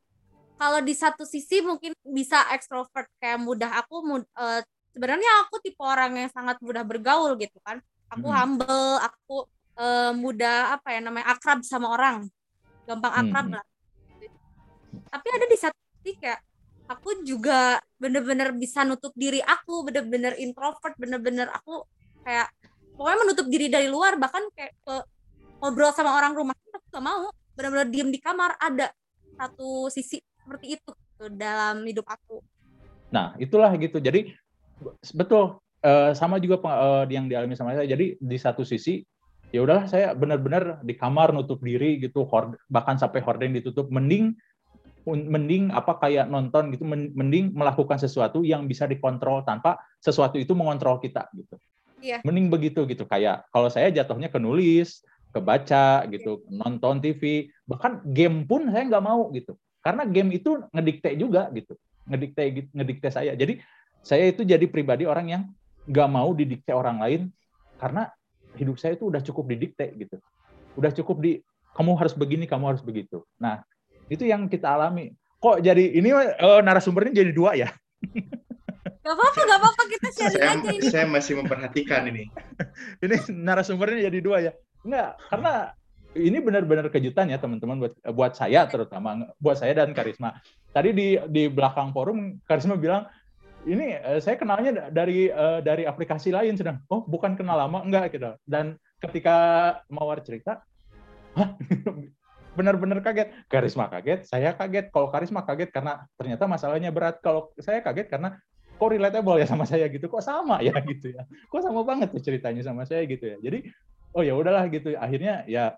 Kalau 0.58 0.82
di 0.82 0.98
satu 0.98 1.22
sisi 1.22 1.62
mungkin 1.62 1.94
bisa 2.02 2.42
ekstrovert 2.50 3.06
kayak 3.22 3.40
mudah 3.40 3.70
aku 3.80 4.02
mud- 4.02 4.32
eh, 4.40 4.62
sebenarnya 4.92 5.46
aku 5.46 5.62
tipe 5.62 5.80
orang 5.80 6.18
yang 6.18 6.32
sangat 6.34 6.58
mudah 6.60 6.82
bergaul 6.84 7.38
gitu 7.38 7.60
kan. 7.64 7.78
Aku 8.12 8.28
Hmm. 8.28 8.38
humble 8.60 8.98
aku 9.04 9.36
eh, 9.78 10.12
mudah 10.18 10.74
apa 10.74 10.98
ya 10.98 11.00
namanya 11.06 11.30
akrab 11.38 11.62
sama 11.62 11.94
orang. 11.94 12.26
Gampang 12.90 13.14
akrab 13.14 13.46
Hmm. 13.46 13.56
lah 13.60 13.64
tapi 15.08 15.28
ada 15.34 15.46
di 15.48 15.58
satu 15.58 15.80
sisi 16.00 16.12
kayak 16.20 16.40
aku 16.88 17.28
juga 17.28 17.80
bener-bener 18.00 18.56
bisa 18.56 18.88
nutup 18.88 19.12
diri 19.14 19.44
aku 19.44 19.84
bener-bener 19.88 20.40
introvert 20.40 20.96
bener-bener 20.96 21.52
aku 21.52 21.84
kayak 22.24 22.48
pokoknya 22.98 23.18
menutup 23.24 23.48
diri 23.48 23.68
dari 23.70 23.88
luar 23.88 24.18
bahkan 24.18 24.44
kayak 24.56 24.74
ke 24.82 24.96
ngobrol 25.62 25.94
sama 25.94 26.18
orang 26.18 26.34
rumah 26.34 26.54
aku 26.74 26.88
gak 26.94 27.06
mau. 27.06 27.30
Bener-bener 27.58 27.88
diem 27.90 28.10
di 28.14 28.20
kamar 28.22 28.58
ada 28.62 28.94
satu 29.38 29.90
sisi 29.90 30.22
seperti 30.22 30.78
itu 30.78 30.92
tuh 31.18 31.30
dalam 31.34 31.82
hidup 31.86 32.06
aku. 32.06 32.42
Nah 33.10 33.34
itulah 33.42 33.74
gitu. 33.82 33.98
Jadi 33.98 34.34
betul 35.18 35.58
eh, 35.82 36.14
sama 36.14 36.38
juga 36.38 36.62
eh, 36.62 37.04
yang 37.14 37.26
dialami 37.26 37.58
sama 37.58 37.74
saya. 37.74 37.90
Jadi 37.90 38.18
di 38.22 38.38
satu 38.38 38.62
sisi 38.62 39.02
ya 39.50 39.64
udahlah 39.64 39.88
saya 39.88 40.12
benar-benar 40.14 40.84
di 40.84 40.94
kamar 40.94 41.32
nutup 41.32 41.64
diri 41.64 41.98
gitu 42.04 42.28
bahkan 42.68 43.00
sampai 43.00 43.24
horden 43.24 43.56
ditutup 43.56 43.88
mending 43.88 44.36
mending 45.16 45.72
apa 45.72 45.96
kayak 46.04 46.28
nonton 46.28 46.76
gitu 46.76 46.84
men- 46.84 47.16
mending 47.16 47.56
melakukan 47.56 47.96
sesuatu 47.96 48.44
yang 48.44 48.68
bisa 48.68 48.84
dikontrol 48.84 49.48
tanpa 49.48 49.80
sesuatu 50.04 50.36
itu 50.36 50.52
mengontrol 50.52 51.00
kita 51.00 51.32
gitu 51.32 51.56
Iya. 51.98 52.22
mending 52.22 52.54
begitu 52.54 52.86
gitu 52.86 53.10
kayak 53.10 53.50
kalau 53.50 53.74
saya 53.74 53.90
jatuhnya 53.90 54.30
ke 54.30 54.38
nulis 54.38 55.02
ke 55.34 55.40
baca 55.42 56.06
gitu 56.14 56.46
nonton 56.46 57.02
TV 57.02 57.50
bahkan 57.66 58.06
game 58.06 58.46
pun 58.46 58.70
saya 58.70 58.86
nggak 58.86 59.02
mau 59.02 59.34
gitu 59.34 59.58
karena 59.82 60.06
game 60.06 60.38
itu 60.38 60.62
ngedikte 60.70 61.10
juga 61.18 61.50
gitu 61.56 61.74
ngedikte 62.08 62.42
ngedikte 62.72 63.10
saya. 63.12 63.36
Jadi 63.36 63.60
saya 64.02 64.32
itu 64.32 64.48
jadi 64.48 64.64
pribadi 64.72 65.04
orang 65.04 65.28
yang 65.28 65.44
nggak 65.88 66.10
mau 66.10 66.32
didikte 66.32 66.72
orang 66.72 67.04
lain 67.04 67.22
karena 67.78 68.08
hidup 68.56 68.80
saya 68.80 68.96
itu 68.96 69.12
udah 69.12 69.22
cukup 69.22 69.52
didikte 69.52 69.92
gitu. 70.00 70.18
Udah 70.80 70.92
cukup 70.96 71.20
di 71.20 71.32
kamu 71.76 71.94
harus 71.94 72.16
begini, 72.18 72.50
kamu 72.50 72.74
harus 72.74 72.82
begitu. 72.82 73.22
Nah, 73.38 73.62
itu 74.08 74.24
yang 74.28 74.48
kita 74.48 74.76
alami. 74.76 75.14
Kok 75.38 75.62
jadi 75.62 75.84
ini 75.96 76.10
uh, 76.16 76.60
narasumbernya 76.66 77.22
jadi 77.24 77.32
dua 77.32 77.54
ya? 77.54 77.70
Gak 79.08 79.16
apa-apa, 79.16 79.40
gak 79.40 79.60
apa-apa 79.64 79.84
kita 79.88 80.08
sharing 80.12 80.44
saya, 80.44 80.52
aja 80.52 80.70
ini. 80.76 80.88
Saya 80.92 81.06
masih 81.08 81.40
memperhatikan 81.40 82.12
ini. 82.12 82.28
ini 83.08 83.16
narasumbernya 83.40 84.12
jadi 84.12 84.20
dua 84.20 84.38
ya? 84.44 84.52
Enggak, 84.84 85.16
karena 85.32 85.54
ini 86.12 86.38
benar-benar 86.44 86.92
kejutan 86.92 87.32
ya 87.32 87.40
teman-teman 87.40 87.88
buat 87.88 87.94
buat 88.12 88.34
saya 88.36 88.68
terutama 88.68 89.32
buat 89.40 89.56
saya 89.56 89.80
dan 89.80 89.96
Karisma. 89.96 90.36
Tadi 90.76 90.92
di 90.92 91.16
di 91.32 91.48
belakang 91.48 91.96
forum 91.96 92.36
Karisma 92.44 92.76
bilang 92.76 93.08
ini 93.64 93.96
uh, 93.96 94.20
saya 94.20 94.36
kenalnya 94.36 94.92
dari 94.92 95.32
uh, 95.32 95.64
dari 95.64 95.88
aplikasi 95.88 96.36
lain 96.36 96.60
sedang 96.60 96.84
oh 96.92 97.08
bukan 97.08 97.40
kenal 97.40 97.64
lama 97.64 97.88
enggak 97.88 98.12
gitu. 98.12 98.36
Dan 98.44 98.76
ketika 99.00 99.38
Mawar 99.88 100.20
cerita, 100.20 100.68
benar-benar 102.58 103.06
kaget. 103.06 103.30
Karisma 103.46 103.86
kaget, 103.94 104.26
saya 104.26 104.58
kaget. 104.58 104.90
Kalau 104.90 105.14
Karisma 105.14 105.46
kaget 105.46 105.70
karena 105.70 106.10
ternyata 106.18 106.50
masalahnya 106.50 106.90
berat. 106.90 107.22
Kalau 107.22 107.54
saya 107.62 107.86
kaget 107.86 108.10
karena 108.10 108.42
kok 108.78 108.90
relatable 108.90 109.38
ya 109.38 109.46
sama 109.46 109.70
saya 109.70 109.86
gitu. 109.94 110.10
Kok 110.10 110.26
sama 110.26 110.60
ya 110.66 110.74
gitu 110.92 111.14
ya. 111.14 111.24
Kok 111.54 111.62
sama 111.62 111.86
banget 111.86 112.10
tuh 112.10 112.22
ceritanya 112.26 112.66
sama 112.66 112.90
saya 112.90 113.06
gitu 113.06 113.24
ya. 113.24 113.38
Jadi 113.38 113.70
oh 114.18 114.26
ya 114.26 114.34
udahlah 114.34 114.66
gitu. 114.74 114.98
Akhirnya 114.98 115.46
ya 115.46 115.78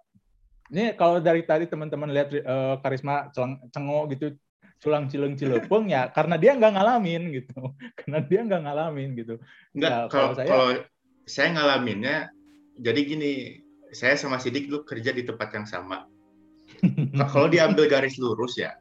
ini 0.69 0.95
kalau 0.95 1.19
dari 1.19 1.43
tadi 1.43 1.65
teman-teman 1.67 2.09
lihat 2.13 2.29
uh, 2.45 2.79
Karisma 2.79 3.27
cengok 3.73 4.05
gitu 4.15 4.27
culang 4.79 5.11
cileng 5.11 5.35
cilepeng 5.35 5.91
ya 5.91 6.07
karena 6.15 6.39
dia 6.39 6.55
nggak 6.55 6.71
ngalamin 6.71 7.23
gitu 7.35 7.53
karena 7.99 8.19
dia 8.23 8.39
nggak 8.47 8.61
ngalamin 8.63 9.09
gitu 9.19 9.35
nggak 9.75 9.91
ya, 9.91 10.07
kalau, 10.07 10.29
saya 10.33 10.47
kalau 10.47 10.69
saya 11.27 11.47
ngalaminnya 11.53 12.17
jadi 12.79 12.99
gini 13.03 13.31
saya 13.91 14.15
sama 14.15 14.39
Sidik 14.39 14.71
dulu 14.71 14.87
kerja 14.87 15.11
di 15.11 15.27
tempat 15.27 15.51
yang 15.51 15.67
sama 15.67 16.07
Nah, 17.15 17.27
kalau 17.33 17.47
diambil 17.51 17.87
garis 17.89 18.15
lurus 18.19 18.59
ya, 18.59 18.75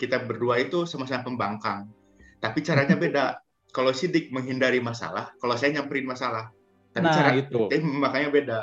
kita 0.00 0.24
berdua 0.24 0.60
itu 0.62 0.88
sama-sama 0.88 1.26
pembangkang. 1.26 1.88
Tapi 2.40 2.58
caranya 2.64 2.96
beda. 3.04 3.40
Kalau 3.70 3.94
Sidik 3.94 4.34
menghindari 4.34 4.82
masalah, 4.82 5.30
kalau 5.38 5.54
saya 5.54 5.78
nyamperin 5.78 6.02
masalah. 6.02 6.50
Tapi 6.90 7.06
nah, 7.06 7.14
cara 7.14 7.30
itu. 7.38 7.70
makanya 8.02 8.28
beda. 8.34 8.60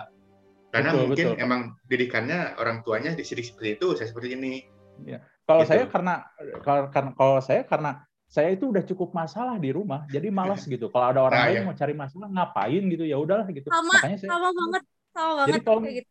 Karena 0.67 0.91
betul, 0.91 1.01
mungkin 1.07 1.27
betul. 1.31 1.43
emang 1.47 1.61
didikannya 1.87 2.39
orang 2.59 2.83
tuanya 2.83 3.15
di 3.15 3.23
Sidik 3.23 3.47
seperti 3.47 3.79
itu, 3.79 3.87
saya 3.95 4.11
seperti 4.11 4.35
ini. 4.35 4.67
Ya. 5.07 5.23
Kalau 5.47 5.63
gitu. 5.63 5.71
saya 5.71 5.83
karena 5.87 6.27
kalau, 6.59 6.91
kalau 7.15 7.39
saya 7.39 7.63
karena 7.63 8.03
saya 8.27 8.51
itu 8.51 8.67
udah 8.67 8.83
cukup 8.83 9.15
masalah 9.15 9.55
di 9.55 9.71
rumah, 9.71 10.03
jadi 10.11 10.27
malas 10.27 10.67
gitu. 10.75 10.91
Kalau 10.91 11.07
ada 11.07 11.23
orang 11.23 11.39
nah, 11.39 11.47
lain 11.47 11.55
ya. 11.55 11.63
mau 11.63 11.75
cari 11.79 11.93
masalah, 11.95 12.27
ngapain 12.27 12.83
gitu 12.91 13.03
ya 13.07 13.15
udahlah 13.15 13.47
gitu. 13.47 13.71
Sama, 13.71 13.95
Makanya 13.95 14.17
saya, 14.19 14.29
sama 14.35 14.49
banget 14.51 14.83
Sama 15.17 15.33
banget 15.33 15.49
Jadi 15.49 15.59
kalau 15.65 15.79
gitu. 15.81 16.09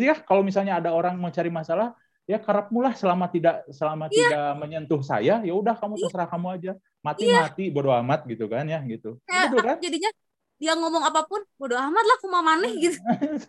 ya 0.00 0.14
kalau 0.24 0.40
misalnya 0.40 0.80
ada 0.80 0.90
orang 0.96 1.20
mau 1.20 1.28
cari 1.28 1.52
masalah, 1.52 1.92
ya 2.24 2.40
kerap 2.40 2.72
mulah 2.72 2.96
selama 2.96 3.28
tidak 3.28 3.68
selama 3.68 4.08
yeah. 4.08 4.16
tidak 4.16 4.48
menyentuh 4.56 5.02
saya, 5.04 5.44
ya 5.44 5.52
udah 5.52 5.76
kamu 5.76 6.00
iya. 6.00 6.02
terserah 6.08 6.28
kamu 6.32 6.46
aja. 6.56 6.72
Mati-mati 7.04 7.68
yeah. 7.68 7.74
bodo 7.76 7.92
amat 8.00 8.24
gitu 8.24 8.48
kan 8.48 8.64
ya 8.64 8.80
gitu. 8.88 9.20
Kayak, 9.28 9.44
gitu 9.52 9.56
kan? 9.60 9.76
Jadinya 9.84 10.10
dia 10.58 10.72
ngomong 10.74 11.04
apa 11.04 11.20
pun 11.28 11.44
bodo 11.60 11.76
amat 11.76 12.04
lah 12.08 12.16
aku 12.16 12.26
mau 12.32 12.40
maneh 12.40 12.72
gitu. 12.80 12.98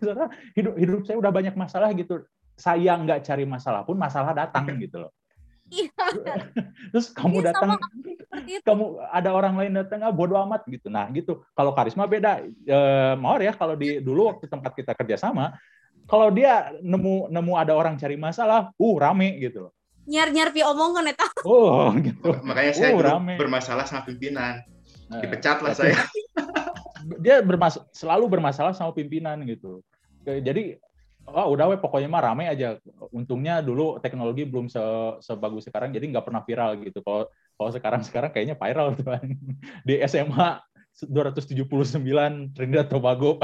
hidup 0.59 0.75
hidup 0.75 1.01
saya 1.07 1.15
udah 1.15 1.31
banyak 1.31 1.55
masalah 1.55 1.95
gitu. 1.95 2.27
Saya 2.59 2.91
nggak 2.99 3.23
cari 3.23 3.47
masalah 3.47 3.87
pun 3.87 3.95
masalah 3.95 4.35
datang 4.35 4.67
gitu 4.83 5.07
loh. 5.07 5.15
Iya. 5.69 5.93
Terus 6.91 7.07
kamu 7.13 7.41
iya, 7.41 7.53
datang, 7.53 7.69
kamu 8.65 8.85
ada 9.09 9.29
orang 9.31 9.53
lain 9.57 9.73
datang, 9.77 10.01
ah, 10.01 10.13
bodo 10.13 10.35
amat 10.41 10.65
gitu. 10.65 10.89
Nah 10.89 11.05
gitu. 11.13 11.45
Kalau 11.53 11.71
karisma 11.77 12.09
beda. 12.09 12.41
E, 12.45 12.77
Mawar 13.15 13.41
ya 13.45 13.53
kalau 13.53 13.77
di 13.77 14.01
dulu 14.01 14.33
waktu 14.33 14.49
tempat 14.49 14.73
kita 14.73 14.97
kerjasama, 14.97 15.55
kalau 16.09 16.33
dia 16.33 16.73
nemu 16.81 17.29
nemu 17.29 17.53
ada 17.53 17.77
orang 17.77 17.95
cari 17.95 18.17
masalah, 18.17 18.73
uh 18.73 18.95
rame 18.97 19.37
gitu 19.37 19.69
loh. 19.69 19.73
Nyar 20.09 20.33
nyar 20.33 20.49
pi 20.49 20.65
omongan 20.65 21.13
eta. 21.13 21.29
Oh 21.45 21.93
gitu. 22.01 22.33
Makanya 22.41 22.73
saya 22.73 22.97
uh, 22.97 23.01
rame. 23.05 23.37
bermasalah 23.37 23.85
sama 23.85 24.09
pimpinan. 24.09 24.65
Nah, 25.09 25.21
Dipecat 25.21 25.61
lah 25.61 25.73
saya. 25.77 25.97
Dia 27.23 27.41
bermas 27.41 27.77
selalu 27.93 28.25
bermasalah 28.25 28.73
sama 28.73 28.93
pimpinan 28.93 29.41
gitu. 29.45 29.85
Jadi 30.25 30.77
oh 31.33 31.53
udah 31.53 31.65
weh 31.73 31.79
pokoknya 31.79 32.09
mah 32.09 32.23
rame 32.31 32.49
aja. 32.49 32.77
Untungnya 33.13 33.61
dulu 33.61 34.01
teknologi 34.01 34.45
belum 34.45 34.67
se 34.67 34.81
sebagus 35.21 35.69
sekarang 35.69 35.93
jadi 35.93 36.05
nggak 36.09 36.25
pernah 36.25 36.41
viral 36.43 36.77
gitu. 36.81 36.99
Kalau 37.05 37.29
kalau 37.59 37.69
sekarang 37.75 38.01
sekarang 38.01 38.31
kayaknya 38.33 38.55
viral 38.57 38.97
tuh 38.97 39.05
kan. 39.07 39.23
Di 39.87 40.01
SMA 40.05 40.59
279 41.05 42.57
Trinidad 42.57 42.87
Tobago. 42.89 43.39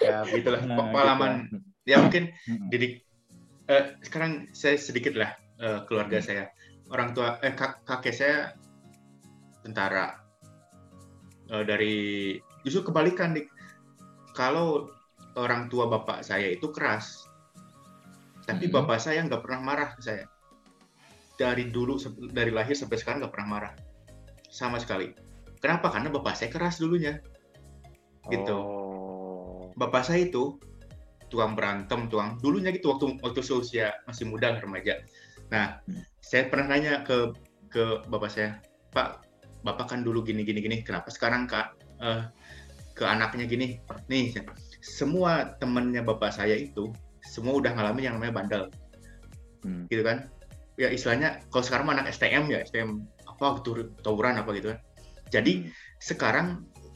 ya 0.00 0.24
begitulah 0.28 0.62
nah, 0.64 0.76
pengalaman 0.76 1.32
gitu. 1.48 1.56
ya 1.88 1.96
mungkin 2.04 2.24
didik 2.68 3.04
uh, 3.72 3.96
sekarang 4.04 4.50
saya 4.52 4.76
sedikit 4.76 5.16
lah 5.16 5.32
uh, 5.60 5.84
keluarga 5.88 6.20
saya 6.20 6.52
orang 6.92 7.16
tua 7.16 7.40
eh 7.40 7.52
kak, 7.56 7.84
kakek 7.88 8.14
saya 8.14 8.36
tentara 9.64 10.20
uh, 11.50 11.64
dari 11.64 12.36
justru 12.62 12.92
kebalikan 12.92 13.32
dik 13.32 13.48
kalau 14.36 14.92
orang 15.36 15.68
tua 15.68 15.86
bapak 15.86 16.24
saya 16.24 16.50
itu 16.50 16.72
keras. 16.72 17.28
Tapi 18.48 18.68
hmm. 18.68 18.74
bapak 18.74 18.98
saya 18.98 19.22
nggak 19.24 19.44
pernah 19.44 19.60
marah 19.62 19.90
ke 19.94 20.00
saya. 20.02 20.24
Dari 21.36 21.68
dulu 21.68 22.00
dari 22.32 22.48
lahir 22.48 22.72
sampai 22.72 22.96
sekarang 22.96 23.24
nggak 23.24 23.34
pernah 23.36 23.48
marah. 23.48 23.72
Sama 24.48 24.80
sekali. 24.80 25.12
Kenapa? 25.60 25.92
Karena 25.92 26.08
bapak 26.08 26.34
saya 26.36 26.48
keras 26.48 26.80
dulunya. 26.80 27.20
Gitu. 28.32 28.56
Oh. 28.56 29.70
Bapak 29.76 30.08
saya 30.08 30.24
itu 30.24 30.56
tukang 31.28 31.58
berantem, 31.58 32.08
tukang 32.08 32.38
dulunya 32.40 32.72
gitu 32.72 32.96
waktu 32.96 33.18
waktu 33.20 33.40
seusia 33.44 33.92
masih 34.08 34.30
muda 34.30 34.56
remaja. 34.56 35.02
Nah, 35.52 35.82
saya 36.22 36.48
pernah 36.48 36.74
nanya 36.74 37.02
ke 37.02 37.34
ke 37.68 38.06
bapak 38.08 38.30
saya, 38.30 38.50
Pak, 38.94 39.26
bapak 39.66 39.90
kan 39.90 40.00
dulu 40.06 40.22
gini 40.22 40.46
gini 40.46 40.62
gini, 40.62 40.80
kenapa 40.80 41.10
sekarang 41.10 41.50
kak? 41.50 41.76
Uh, 41.98 42.30
ke 42.96 43.04
anaknya 43.04 43.44
gini? 43.44 43.76
Nih, 44.08 44.32
semua 44.86 45.58
temennya 45.58 46.06
bapak 46.06 46.30
saya 46.30 46.54
itu 46.54 46.94
semua 47.26 47.58
udah 47.58 47.74
ngalamin 47.74 48.06
yang 48.06 48.14
namanya 48.22 48.34
bandel, 48.38 48.62
hmm. 49.66 49.90
gitu 49.90 50.06
kan? 50.06 50.30
Ya 50.78 50.94
istilahnya 50.94 51.42
kalau 51.50 51.64
sekarang 51.66 51.90
anak 51.90 52.14
STM 52.14 52.46
ya 52.46 52.62
STM 52.62 53.02
apa 53.26 53.58
gitu 53.60 53.90
tawuran 54.06 54.38
apa 54.38 54.54
gitu 54.54 54.70
kan. 54.70 54.78
Jadi 55.34 55.66
hmm. 55.66 55.98
sekarang 55.98 56.46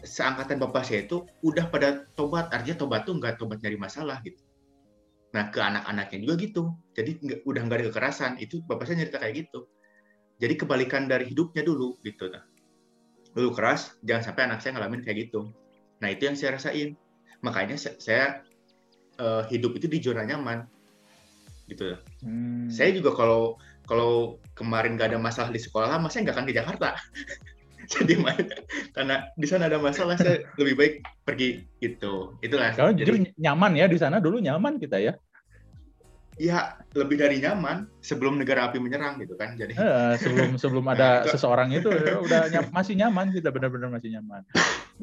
seangkatan 0.07 0.63
bapak 0.63 0.87
saya 0.87 1.03
itu 1.03 1.27
udah 1.43 1.67
pada 1.67 2.07
tobat. 2.15 2.47
Artinya 2.55 2.87
tobat 2.87 3.03
tuh 3.05 3.19
nggak 3.19 3.43
tobat 3.43 3.59
nyari 3.59 3.75
masalah 3.75 4.23
gitu. 4.23 4.39
Nah 5.35 5.51
ke 5.51 5.59
anak-anaknya 5.59 6.19
juga 6.23 6.35
gitu. 6.39 6.63
Jadi 6.95 7.11
nggak, 7.19 7.39
udah 7.43 7.63
nggak 7.67 7.79
ada 7.83 7.87
kekerasan. 7.91 8.33
Itu 8.39 8.63
bapak 8.71 8.87
saya 8.87 9.03
cerita 9.03 9.19
kayak 9.19 9.49
gitu. 9.49 9.67
Jadi 10.41 10.55
kebalikan 10.57 11.11
dari 11.11 11.27
hidupnya 11.27 11.67
dulu 11.67 11.99
gitu. 12.07 12.31
Nah 12.31 12.47
dulu 13.35 13.51
keras 13.55 13.99
jangan 14.07 14.31
sampai 14.31 14.43
anak 14.47 14.59
saya 14.63 14.79
ngalamin 14.79 15.03
kayak 15.03 15.27
gitu. 15.29 15.51
Nah 16.01 16.09
itu 16.13 16.31
yang 16.31 16.37
saya 16.39 16.57
rasain 16.57 16.95
makanya 17.41 17.77
saya, 17.77 18.45
uh, 19.21 19.45
hidup 19.49 19.77
itu 19.77 19.87
di 19.87 20.01
zona 20.01 20.25
nyaman. 20.25 20.65
Gitu. 21.71 21.95
Hmm. 22.27 22.67
saya 22.67 22.91
juga 22.91 23.15
kalau 23.15 23.55
kalau 23.87 24.43
kemarin 24.59 24.99
nggak 24.99 25.15
ada 25.15 25.23
masalah 25.23 25.55
di 25.55 25.63
sekolah 25.63 25.87
lama 25.87 26.11
saya 26.11 26.27
nggak 26.27 26.35
akan 26.35 26.49
di 26.51 26.55
Jakarta. 26.59 26.89
Jadi 27.91 28.23
karena 28.95 29.27
di 29.35 29.47
sana 29.51 29.67
ada 29.67 29.83
masalah 29.83 30.15
saya 30.15 30.47
lebih 30.63 30.75
baik 30.79 30.95
pergi. 31.27 31.67
Gitu. 31.83 32.39
Itulah. 32.39 32.71
Kalau 32.79 32.95
jadi 32.95 33.35
nyaman 33.35 33.75
ya 33.75 33.91
di 33.91 33.99
sana 33.99 34.23
dulu 34.23 34.39
nyaman 34.39 34.79
kita 34.79 35.03
ya. 35.03 35.19
Ya 36.39 36.79
lebih 36.95 37.19
dari 37.19 37.43
nyaman 37.43 37.91
sebelum 37.99 38.39
negara 38.39 38.71
api 38.71 38.79
menyerang 38.79 39.19
gitu 39.19 39.35
kan. 39.35 39.59
Jadi 39.59 39.75
eh, 39.75 40.15
sebelum 40.23 40.55
sebelum 40.55 40.87
ada 40.87 41.27
nah, 41.27 41.35
seseorang 41.35 41.75
itu 41.75 41.91
ya 41.91 42.15
udah 42.31 42.41
nyam, 42.55 42.71
masih 42.71 42.95
nyaman 42.95 43.35
kita 43.35 43.51
benar-benar 43.51 43.91
masih 43.91 44.15
nyaman. 44.15 44.47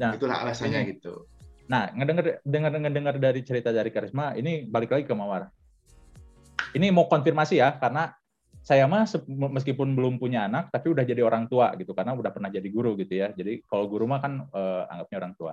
Nah 0.00 0.16
itulah 0.16 0.40
alasannya 0.40 0.80
ini, 0.88 0.90
gitu 0.96 1.28
nah 1.68 1.92
ngedenger 1.92 2.40
dengar 2.48 2.72
dengar 2.72 3.14
dari 3.20 3.44
cerita 3.44 3.68
dari 3.68 3.92
Karisma 3.92 4.32
ini 4.34 4.64
balik 4.64 4.92
lagi 4.92 5.04
ke 5.04 5.12
Mawar. 5.12 5.52
Ini 6.72 6.88
mau 6.92 7.08
konfirmasi 7.08 7.60
ya 7.60 7.76
karena 7.76 8.12
saya 8.64 8.84
mah 8.84 9.08
meskipun 9.28 9.96
belum 9.96 10.20
punya 10.20 10.44
anak 10.44 10.68
tapi 10.68 10.92
udah 10.92 11.00
jadi 11.00 11.24
orang 11.24 11.48
tua 11.48 11.72
gitu 11.80 11.96
karena 11.96 12.12
udah 12.12 12.28
pernah 12.28 12.52
jadi 12.52 12.68
guru 12.68 12.96
gitu 13.00 13.16
ya. 13.16 13.32
Jadi 13.32 13.64
kalau 13.64 13.88
guru 13.88 14.04
mah 14.04 14.20
kan 14.20 14.44
eh, 14.44 14.82
anggapnya 14.92 15.16
orang 15.24 15.34
tua. 15.36 15.52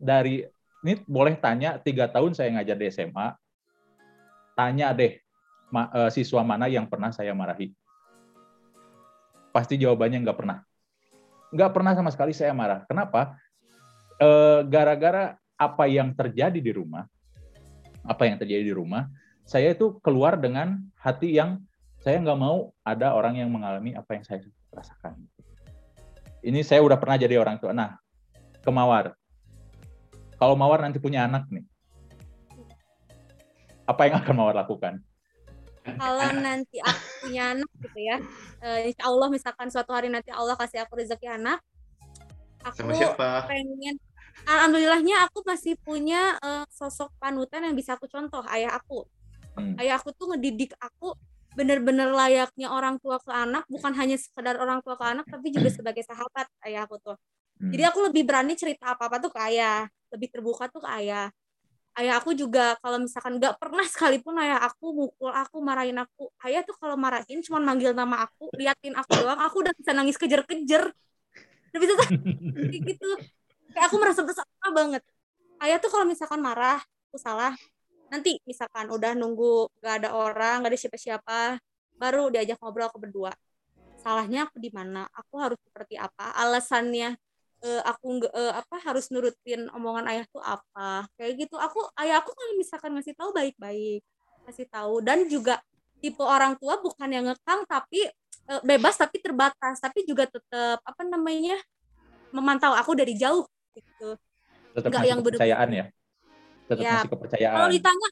Dari 0.00 0.44
ini 0.84 0.92
boleh 1.04 1.36
tanya 1.36 1.76
tiga 1.76 2.08
tahun 2.08 2.32
saya 2.32 2.56
ngajar 2.56 2.76
di 2.80 2.86
SMA 2.88 3.26
tanya 4.56 4.96
deh 4.96 5.20
ma, 5.68 5.92
eh, 5.92 6.10
siswa 6.12 6.40
mana 6.40 6.72
yang 6.72 6.88
pernah 6.88 7.12
saya 7.12 7.36
marahi? 7.36 7.72
Pasti 9.52 9.76
jawabannya 9.76 10.24
nggak 10.24 10.38
pernah. 10.40 10.64
Nggak 11.52 11.70
pernah 11.72 11.92
sama 11.92 12.10
sekali 12.12 12.32
saya 12.32 12.56
marah. 12.56 12.84
Kenapa 12.88 13.36
gara-gara 14.66 15.36
apa 15.56 15.84
yang 15.88 16.12
terjadi 16.16 16.56
di 16.56 16.72
rumah 16.72 17.04
apa 18.06 18.22
yang 18.24 18.40
terjadi 18.40 18.64
di 18.64 18.74
rumah 18.74 19.08
saya 19.46 19.70
itu 19.72 20.02
keluar 20.02 20.34
dengan 20.34 20.82
hati 20.98 21.38
yang 21.38 21.62
saya 22.02 22.18
nggak 22.18 22.38
mau 22.38 22.70
ada 22.82 23.14
orang 23.14 23.38
yang 23.38 23.50
mengalami 23.50 23.94
apa 23.94 24.18
yang 24.18 24.22
saya 24.26 24.42
rasakan. 24.70 25.18
Ini 26.42 26.62
saya 26.62 26.82
udah 26.82 26.98
pernah 26.98 27.18
jadi 27.18 27.38
orang 27.38 27.58
tua. 27.58 27.74
Nah, 27.74 27.98
ke 28.62 28.70
Mawar. 28.70 29.14
Kalau 30.38 30.54
Mawar 30.54 30.86
nanti 30.86 31.02
punya 31.02 31.26
anak 31.26 31.50
nih, 31.50 31.66
apa 33.86 34.06
yang 34.06 34.22
akan 34.22 34.34
Mawar 34.38 34.54
lakukan? 34.54 35.02
Kalau 35.86 36.30
nanti 36.42 36.82
aku 36.82 37.30
punya 37.30 37.54
anak 37.54 37.70
gitu 37.78 37.98
ya, 38.02 38.18
uh, 38.62 38.78
insya 38.82 39.02
Allah 39.06 39.28
misalkan 39.30 39.70
suatu 39.70 39.94
hari 39.94 40.10
nanti 40.10 40.34
Allah 40.34 40.58
kasih 40.58 40.82
aku 40.82 40.98
rezeki 40.98 41.30
anak, 41.30 41.62
aku 42.66 42.82
Sama 42.82 42.92
siapa? 42.98 43.46
pengen 43.46 43.96
alhamdulillahnya 44.44 45.30
aku 45.30 45.46
masih 45.46 45.78
punya 45.80 46.36
uh, 46.42 46.66
sosok 46.68 47.14
panutan 47.16 47.64
yang 47.64 47.74
bisa 47.78 47.96
aku 47.96 48.10
contoh 48.10 48.44
ayah 48.52 48.76
aku 48.76 49.06
hmm. 49.56 49.80
ayah 49.80 49.96
aku 49.96 50.12
tuh 50.12 50.34
ngedidik 50.34 50.76
aku 50.76 51.16
bener-bener 51.56 52.12
layaknya 52.12 52.68
orang 52.68 53.00
tua 53.00 53.16
ke 53.16 53.32
anak 53.32 53.64
bukan 53.72 53.96
hanya 53.96 54.20
sekedar 54.20 54.60
orang 54.60 54.84
tua 54.84 55.00
ke 55.00 55.04
anak 55.08 55.24
tapi 55.24 55.48
juga 55.48 55.72
sebagai 55.72 56.04
sahabat 56.04 56.44
ayah 56.68 56.84
aku 56.84 57.00
tuh 57.00 57.16
hmm. 57.62 57.72
jadi 57.72 57.88
aku 57.88 58.12
lebih 58.12 58.28
berani 58.28 58.52
cerita 58.58 58.92
apa 58.92 59.08
apa 59.08 59.16
tuh 59.22 59.32
ke 59.32 59.40
ayah 59.40 59.88
lebih 60.12 60.28
terbuka 60.28 60.68
tuh 60.68 60.84
ke 60.84 60.90
ayah 61.00 61.32
ayah 61.96 62.20
aku 62.20 62.36
juga 62.36 62.76
kalau 62.84 63.00
misalkan 63.00 63.40
nggak 63.40 63.56
pernah 63.56 63.86
sekalipun 63.88 64.36
ayah 64.36 64.60
aku 64.68 64.92
mukul 64.92 65.32
aku 65.32 65.64
marahin 65.64 65.96
aku 65.96 66.28
ayah 66.44 66.60
tuh 66.60 66.76
kalau 66.76 66.94
marahin 67.00 67.40
cuma 67.40 67.56
manggil 67.56 67.96
nama 67.96 68.28
aku 68.28 68.52
liatin 68.52 68.92
aku 68.92 69.16
doang 69.16 69.40
aku 69.40 69.64
udah 69.64 69.72
bisa 69.72 69.96
nangis 69.96 70.20
kejer-kejer 70.20 70.92
tapi 71.76 71.84
tuh 71.84 71.96
kayak 72.00 72.82
gitu. 72.96 73.10
Kayak 73.76 73.84
aku 73.92 73.96
merasa 74.00 74.20
bersalah 74.24 74.70
banget. 74.72 75.02
Ayah 75.60 75.76
tuh 75.76 75.92
kalau 75.92 76.08
misalkan 76.08 76.40
marah 76.40 76.80
aku 77.12 77.20
salah 77.20 77.52
nanti 78.08 78.40
misalkan 78.48 78.88
udah 78.88 79.12
nunggu 79.18 79.68
gak 79.82 80.00
ada 80.04 80.14
orang 80.14 80.62
gak 80.62 80.70
ada 80.72 80.78
siapa-siapa 80.78 81.58
baru 82.00 82.32
diajak 82.32 82.56
ngobrol 82.64 82.88
aku 82.88 82.96
berdua. 82.96 83.32
Salahnya 84.00 84.48
aku 84.48 84.56
di 84.56 84.72
mana? 84.72 85.04
Aku 85.12 85.36
harus 85.36 85.60
seperti 85.60 86.00
apa? 86.00 86.32
Alasannya 86.40 87.16
uh, 87.64 87.82
aku 87.84 88.24
uh, 88.30 88.52
apa 88.56 88.76
harus 88.80 89.12
nurutin 89.12 89.68
omongan 89.72 90.08
ayah 90.12 90.24
tuh 90.32 90.40
apa? 90.40 91.04
Kayak 91.20 91.48
gitu. 91.48 91.56
Aku 91.60 91.84
ayah 92.00 92.24
aku 92.24 92.32
kalau 92.32 92.54
misalkan 92.56 92.96
ngasih 92.96 93.16
tahu 93.16 93.32
baik-baik. 93.36 94.00
Ngasih 94.48 94.66
tahu. 94.72 95.02
Dan 95.02 95.26
juga 95.26 95.60
tipe 95.98 96.22
orang 96.22 96.54
tua 96.60 96.78
bukan 96.78 97.08
yang 97.08 97.26
ngekang 97.26 97.64
tapi 97.64 98.04
uh, 98.50 98.62
bebas 98.62 98.94
tapi 98.96 99.18
terbatas 99.18 99.76
tapi 99.82 100.06
juga 100.06 100.26
tetap 100.26 100.78
apa 100.82 101.02
namanya 101.06 101.58
memantau 102.30 102.74
aku 102.74 102.94
dari 102.94 103.14
jauh 103.14 103.46
gitu. 103.74 104.16
Tetap 104.76 104.90
Nggak 104.92 105.04
yang 105.08 105.20
kepercayaan 105.22 105.68
ya? 105.72 105.84
Tetap 106.66 106.82
ya, 106.82 106.92
masih 107.00 107.10
kepercayaan. 107.12 107.56
Kalau 107.56 107.68
ditanya 107.70 108.08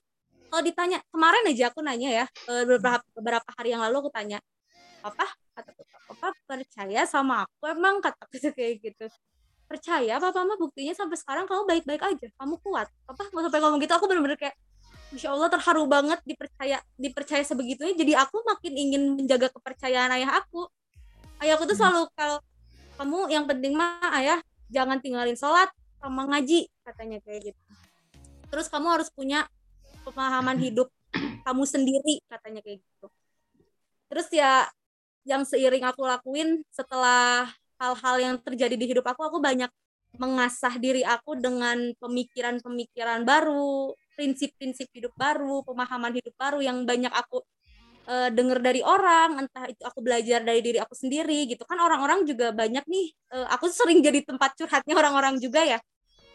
kalau 0.49 0.62
ditanya 0.62 0.99
kemarin 1.11 1.42
aja 1.51 1.64
aku 1.75 1.81
nanya 1.83 2.11
ya 2.23 2.27
eh, 2.31 2.64
beberapa 2.64 3.03
beberapa 3.11 3.49
hari 3.59 3.75
yang 3.75 3.83
lalu 3.83 4.07
aku 4.07 4.11
tanya 4.14 4.38
apa 5.03 5.27
kata 5.55 5.70
papa 6.05 6.29
percaya 6.47 7.03
sama 7.05 7.44
aku 7.44 7.64
emang? 7.68 8.01
kata 8.01 8.25
kayak 8.31 8.81
gitu. 8.81 9.07
Percaya 9.64 10.20
papa 10.20 10.40
mah 10.44 10.57
buktinya 10.61 10.94
sampai 10.94 11.16
sekarang 11.18 11.44
kamu 11.49 11.62
baik-baik 11.66 12.03
aja 12.05 12.27
kamu 12.38 12.55
kuat. 12.62 12.88
Papa 13.05 13.29
nggak 13.29 13.44
sampai 13.51 13.61
ngomong 13.61 13.81
gitu. 13.83 13.92
Aku 13.97 14.07
bener-bener 14.09 14.38
kayak 14.38 14.57
Masya 15.14 15.31
Allah 15.31 15.46
terharu 15.46 15.87
banget 15.87 16.18
dipercaya 16.27 16.83
dipercaya 16.98 17.46
sebegitunya. 17.46 17.94
Jadi 17.94 18.12
aku 18.18 18.42
makin 18.42 18.74
ingin 18.74 19.03
menjaga 19.14 19.46
kepercayaan 19.55 20.11
ayah 20.18 20.42
aku. 20.42 20.66
Ayahku 21.38 21.70
tuh 21.70 21.79
hmm. 21.79 21.83
selalu 21.87 22.03
kalau 22.18 22.38
kamu 22.98 23.18
yang 23.31 23.46
penting 23.46 23.79
mah 23.79 24.11
ayah 24.18 24.42
jangan 24.74 24.98
tinggalin 24.98 25.38
sholat 25.38 25.70
sama 26.03 26.27
ngaji 26.27 26.66
katanya 26.83 27.22
kayak 27.22 27.55
gitu. 27.55 27.62
Terus 28.50 28.66
kamu 28.66 28.87
harus 28.90 29.09
punya 29.14 29.46
pemahaman 30.03 30.59
hidup 30.59 30.90
kamu 31.46 31.62
sendiri 31.62 32.18
katanya 32.27 32.59
kayak 32.66 32.83
gitu. 32.83 33.07
Terus 34.11 34.27
ya 34.35 34.66
yang 35.22 35.46
seiring 35.46 35.87
aku 35.87 36.03
lakuin 36.03 36.66
setelah 36.74 37.46
hal-hal 37.79 38.16
yang 38.18 38.35
terjadi 38.42 38.74
di 38.74 38.87
hidup 38.90 39.07
aku 39.07 39.22
aku 39.22 39.38
banyak 39.38 39.70
mengasah 40.18 40.74
diri 40.79 41.07
aku 41.07 41.38
dengan 41.38 41.94
pemikiran-pemikiran 42.03 43.22
baru 43.22 43.94
prinsip-prinsip 44.14 44.88
hidup 44.94 45.12
baru 45.18 45.62
pemahaman 45.66 46.14
hidup 46.14 46.35
baru 46.38 46.62
yang 46.62 46.87
banyak 46.87 47.11
aku 47.11 47.42
uh, 48.09 48.31
denger 48.31 48.59
dari 48.61 48.81
orang, 48.81 49.44
entah 49.44 49.64
itu 49.68 49.83
aku 49.85 50.00
belajar 50.00 50.40
dari 50.44 50.61
diri 50.64 50.79
aku 50.81 50.94
sendiri 50.96 51.48
gitu 51.48 51.64
kan 51.64 51.77
orang-orang 51.81 52.24
juga 52.24 52.53
banyak 52.53 52.85
nih. 52.87 53.07
Uh, 53.33 53.46
aku 53.53 53.68
sering 53.68 54.00
jadi 54.00 54.24
tempat 54.24 54.57
curhatnya 54.57 54.94
orang-orang 54.96 55.37
juga 55.40 55.64
ya. 55.64 55.79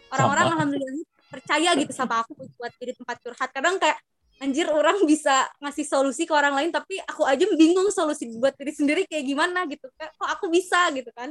Orang-orang 0.10 0.58
alhamdulillah 0.58 1.06
percaya 1.30 1.70
gitu 1.78 1.94
sama 1.94 2.26
aku 2.26 2.34
buat 2.58 2.74
jadi 2.82 2.94
tempat 2.98 3.18
curhat. 3.22 3.50
Kadang 3.54 3.78
kayak 3.78 3.98
anjir 4.40 4.66
orang 4.72 5.04
bisa 5.06 5.46
ngasih 5.62 5.86
solusi 5.86 6.24
ke 6.24 6.34
orang 6.34 6.56
lain 6.56 6.72
tapi 6.72 6.98
aku 7.04 7.28
aja 7.28 7.44
bingung 7.60 7.92
solusi 7.92 8.32
buat 8.40 8.56
diri 8.58 8.74
sendiri 8.74 9.02
kayak 9.06 9.26
gimana 9.28 9.70
gitu. 9.70 9.86
Kayak 9.94 10.18
kok 10.18 10.30
aku 10.30 10.46
bisa 10.50 10.90
gitu 10.96 11.14
kan. 11.14 11.30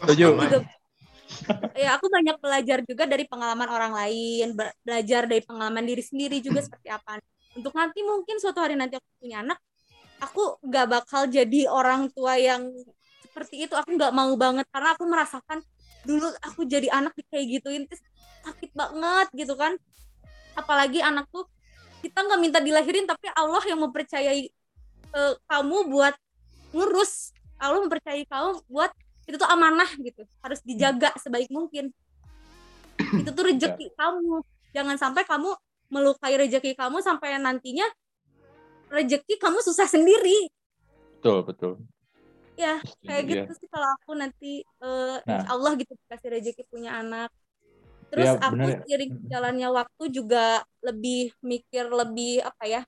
Setuju. 0.00 0.64
Ya 1.74 1.98
aku 1.98 2.06
banyak 2.08 2.36
belajar 2.38 2.78
juga 2.86 3.04
dari 3.04 3.24
pengalaman 3.26 3.68
orang 3.68 3.92
lain, 3.92 4.54
belajar 4.82 5.26
dari 5.26 5.42
pengalaman 5.42 5.84
diri 5.84 6.02
sendiri 6.02 6.38
juga 6.40 6.62
seperti 6.62 6.88
apa. 6.90 7.20
Untuk 7.54 7.74
nanti 7.74 8.02
mungkin 8.02 8.38
suatu 8.42 8.58
hari 8.58 8.74
nanti 8.74 8.98
aku 8.98 9.08
punya 9.22 9.42
anak, 9.42 9.58
aku 10.18 10.58
nggak 10.64 10.86
bakal 10.90 11.26
jadi 11.30 11.70
orang 11.70 12.10
tua 12.10 12.38
yang 12.38 12.70
seperti 13.22 13.66
itu. 13.66 13.74
Aku 13.74 13.94
nggak 13.94 14.12
mau 14.14 14.30
banget 14.34 14.66
karena 14.70 14.94
aku 14.94 15.04
merasakan 15.06 15.58
dulu 16.04 16.28
aku 16.44 16.68
jadi 16.68 16.92
anak 16.92 17.16
kayak 17.32 17.46
gituin 17.60 17.84
sakit 18.44 18.70
banget 18.76 19.28
gitu 19.34 19.54
kan. 19.56 19.74
Apalagi 20.54 21.02
anak 21.02 21.26
tuh 21.32 21.48
kita 22.04 22.20
nggak 22.20 22.40
minta 22.40 22.58
dilahirin 22.60 23.08
tapi 23.08 23.32
Allah 23.32 23.64
yang 23.64 23.80
mempercayai 23.80 24.52
uh, 25.16 25.34
kamu 25.48 25.88
buat 25.88 26.14
ngurus. 26.74 27.32
Allah 27.56 27.80
mempercayai 27.80 28.26
kamu 28.28 28.66
buat 28.68 28.92
itu 29.24 29.36
tuh 29.36 29.48
amanah 29.48 29.88
gitu. 30.00 30.22
Harus 30.44 30.60
dijaga 30.64 31.12
sebaik 31.20 31.48
mungkin. 31.48 31.90
Itu 33.20 33.30
tuh 33.32 33.44
rezeki 33.50 33.86
ya. 33.90 33.94
kamu. 33.96 34.36
Jangan 34.74 34.96
sampai 35.00 35.22
kamu 35.24 35.50
melukai 35.92 36.34
rezeki 36.34 36.74
kamu 36.74 37.04
sampai 37.04 37.38
nantinya 37.38 37.86
rezeki 38.90 39.40
kamu 39.40 39.58
susah 39.64 39.88
sendiri. 39.88 40.48
Betul 41.20 41.44
betul. 41.46 41.72
Ya 42.54 42.78
kayak 43.02 43.22
iya. 43.26 43.30
gitu 43.44 43.52
sih 43.58 43.68
kalau 43.70 43.88
aku 43.98 44.14
nanti 44.14 44.62
uh, 44.78 45.18
nah. 45.26 45.46
Allah 45.50 45.74
gitu 45.74 45.92
kasih 46.06 46.30
rezeki 46.38 46.62
punya 46.70 47.00
anak. 47.00 47.30
Terus 48.12 48.30
ya, 48.30 48.38
aku 48.38 48.62
seiring 48.86 49.12
jalannya 49.26 49.68
waktu 49.74 50.04
juga 50.14 50.62
lebih 50.84 51.34
mikir 51.42 51.90
lebih 51.90 52.46
apa 52.46 52.64
ya 52.68 52.82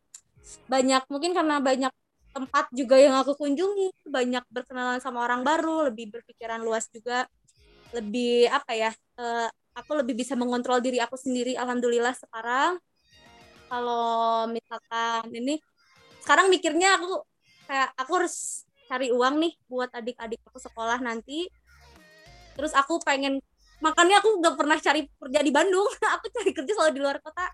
banyak 0.71 1.03
mungkin 1.11 1.35
karena 1.35 1.59
banyak 1.59 1.91
tempat 2.37 2.69
juga 2.77 3.01
yang 3.01 3.17
aku 3.17 3.33
kunjungi. 3.33 4.05
Banyak 4.05 4.45
berkenalan 4.53 5.01
sama 5.01 5.25
orang 5.25 5.41
baru 5.41 5.89
lebih 5.89 6.13
berpikiran 6.13 6.61
luas 6.61 6.85
juga. 6.93 7.25
Lebih 7.97 8.53
apa 8.53 8.77
ya 8.77 8.91
uh, 9.17 9.49
aku 9.73 9.97
lebih 9.97 10.13
bisa 10.21 10.37
mengontrol 10.37 10.85
diri 10.85 11.01
aku 11.01 11.17
sendiri 11.17 11.57
alhamdulillah 11.57 12.13
sekarang. 12.13 12.77
Kalau 13.73 14.45
misalkan 14.53 15.33
ini 15.33 15.57
sekarang 16.21 16.53
mikirnya 16.53 17.01
aku 17.01 17.25
kayak 17.65 17.89
aku 17.97 18.11
harus 18.21 18.69
cari 18.87 19.11
uang 19.11 19.43
nih 19.43 19.53
buat 19.67 19.91
adik-adik 19.97 20.45
aku 20.45 20.61
sekolah 20.61 21.01
nanti. 21.01 21.49
Terus 22.53 22.77
aku 22.77 23.01
pengen 23.01 23.41
makanya 23.81 24.21
aku 24.21 24.41
gak 24.41 24.57
pernah 24.61 24.77
cari 24.77 25.09
kerja 25.09 25.41
di 25.45 25.53
Bandung. 25.53 25.85
Aku 26.17 26.33
cari 26.33 26.49
kerja 26.57 26.73
selalu 26.73 26.93
di 26.97 27.01
luar 27.05 27.21
kota. 27.21 27.45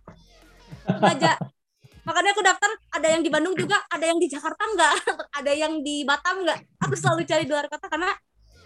Aja 1.02 1.34
makanya 2.02 2.30
aku 2.34 2.42
daftar 2.42 2.70
ada 2.98 3.08
yang 3.10 3.22
di 3.22 3.30
Bandung 3.30 3.54
juga 3.54 3.78
ada 3.86 4.04
yang 4.04 4.18
di 4.18 4.26
Jakarta 4.26 4.62
enggak 4.66 4.94
ada 5.38 5.52
yang 5.52 5.82
di 5.82 6.02
Batam 6.02 6.42
enggak 6.42 6.58
aku 6.82 6.94
selalu 6.98 7.22
cari 7.24 7.46
di 7.46 7.52
luar 7.52 7.66
kota 7.70 7.86
karena 7.86 8.10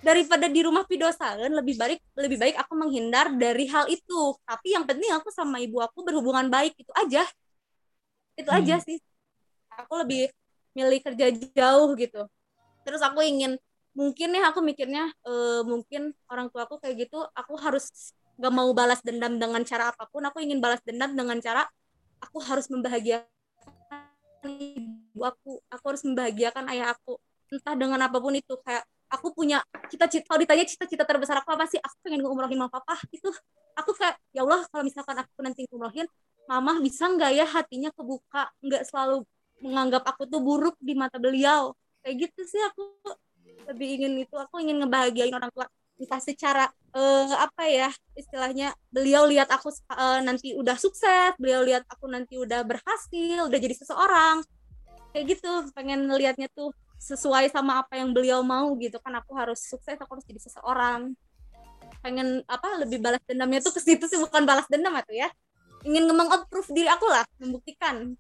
daripada 0.07 0.47
di 0.47 0.61
rumah 0.63 0.87
pidosaen 0.87 1.51
lebih 1.51 1.75
baik 1.75 1.99
lebih 2.15 2.39
baik 2.39 2.55
aku 2.63 2.79
menghindar 2.79 3.35
dari 3.35 3.67
hal 3.67 3.91
itu. 3.91 4.39
Tapi 4.47 4.79
yang 4.79 4.87
penting 4.87 5.11
aku 5.11 5.35
sama 5.35 5.59
ibu 5.59 5.83
aku 5.83 6.07
berhubungan 6.07 6.47
baik 6.47 6.79
itu 6.79 6.93
aja. 6.95 7.27
Itu 8.39 8.47
hmm. 8.47 8.59
aja 8.63 8.77
sih. 8.87 9.03
Aku 9.83 9.99
lebih 9.99 10.31
milih 10.79 11.03
kerja 11.03 11.27
jauh 11.35 11.91
gitu. 11.99 12.23
Terus 12.87 13.03
aku 13.03 13.27
ingin 13.27 13.59
mungkin 13.99 14.31
nih 14.31 14.47
aku 14.47 14.63
mikirnya 14.63 15.11
uh, 15.27 15.67
mungkin 15.67 16.15
orang 16.31 16.53
tua 16.55 16.69
aku 16.69 16.79
kayak 16.79 17.09
gitu 17.09 17.25
aku 17.33 17.57
harus 17.57 18.13
gak 18.37 18.53
mau 18.53 18.69
balas 18.77 19.01
dendam 19.03 19.43
dengan 19.43 19.67
cara 19.67 19.91
apa 19.91 20.07
pun. 20.07 20.23
Aku 20.23 20.39
ingin 20.39 20.63
balas 20.63 20.79
dendam 20.87 21.19
dengan 21.19 21.43
cara 21.43 21.67
aku 22.21 22.39
harus 22.43 22.67
membahagiakan 22.73 23.27
ibu 24.47 25.21
aku. 25.23 25.61
Aku 25.73 25.85
harus 25.89 26.03
membahagiakan 26.05 26.65
ayah 26.73 26.93
aku. 26.95 27.19
Entah 27.53 27.75
dengan 27.79 28.01
apa 28.03 28.19
pun 28.19 28.35
itu 28.35 28.55
kayak 28.63 28.85
aku 29.07 29.31
punya 29.31 29.63
cita-cita 29.87 30.27
kalau 30.27 30.41
ditanya 30.43 30.67
cita-cita 30.67 31.05
terbesar 31.07 31.39
aku 31.41 31.51
apa 31.55 31.65
sih? 31.71 31.79
Aku 31.79 31.95
pengen 32.03 32.27
ngumrohin 32.27 32.59
mama 32.59 32.73
papa. 32.73 32.99
Itu 33.15 33.31
aku 33.79 33.95
kayak 33.95 34.19
ya 34.35 34.43
Allah 34.43 34.67
kalau 34.69 34.85
misalkan 34.85 35.17
aku 35.23 35.39
nanti 35.41 35.65
ngumrohin 35.71 36.07
mama 36.47 36.79
bisa 36.83 37.07
nggak 37.07 37.31
ya 37.35 37.47
hatinya 37.47 37.91
kebuka? 37.95 38.51
Nggak 38.63 38.83
selalu 38.91 39.23
menganggap 39.63 40.05
aku 40.05 40.29
tuh 40.29 40.41
buruk 40.43 40.77
di 40.83 40.93
mata 40.99 41.17
beliau. 41.17 41.73
Kayak 42.03 42.31
gitu 42.31 42.41
sih 42.47 42.63
aku. 42.63 42.83
Lebih 43.67 43.89
ingin 43.99 44.13
itu 44.27 44.35
aku 44.35 44.63
ingin 44.63 44.83
ngebahagiain 44.83 45.35
orang 45.35 45.51
tua. 45.55 45.67
Entah 45.97 46.21
secara 46.21 46.69
uh, 46.97 47.37
apa 47.37 47.63
ya 47.69 47.91
istilahnya 48.17 48.73
beliau 48.89 49.29
lihat 49.29 49.53
aku 49.53 49.69
uh, 49.93 50.25
nanti 50.25 50.57
udah 50.57 50.81
sukses 50.81 51.37
beliau 51.37 51.61
lihat 51.61 51.85
aku 51.93 52.09
nanti 52.09 52.41
udah 52.41 52.65
berhasil 52.65 53.39
udah 53.45 53.59
jadi 53.61 53.75
seseorang. 53.77 54.41
Kayak 55.13 55.37
gitu 55.37 55.51
pengen 55.77 56.09
lihatnya 56.13 56.49
tuh 56.53 56.73
sesuai 56.97 57.53
sama 57.53 57.85
apa 57.85 58.01
yang 58.01 58.17
beliau 58.17 58.41
mau 58.41 58.73
gitu 58.81 58.97
kan 59.05 59.13
aku 59.21 59.37
harus 59.37 59.61
sukses 59.61 60.01
aku 60.01 60.17
harus 60.17 60.27
jadi 60.27 60.41
seseorang. 60.41 61.13
Pengen 62.01 62.41
apa 62.49 62.81
lebih 62.81 63.05
balas 63.05 63.21
dendamnya 63.29 63.61
tuh 63.61 63.77
ke 63.77 63.81
situ 63.85 64.09
sih 64.09 64.17
bukan 64.17 64.49
balas 64.49 64.65
dendam 64.73 64.97
atau 64.97 65.13
ya. 65.13 65.29
Ingin 65.85 66.09
mengapprove 66.09 66.73
diri 66.73 66.89
aku 66.89 67.07
lah 67.07 67.23
membuktikan. 67.39 68.17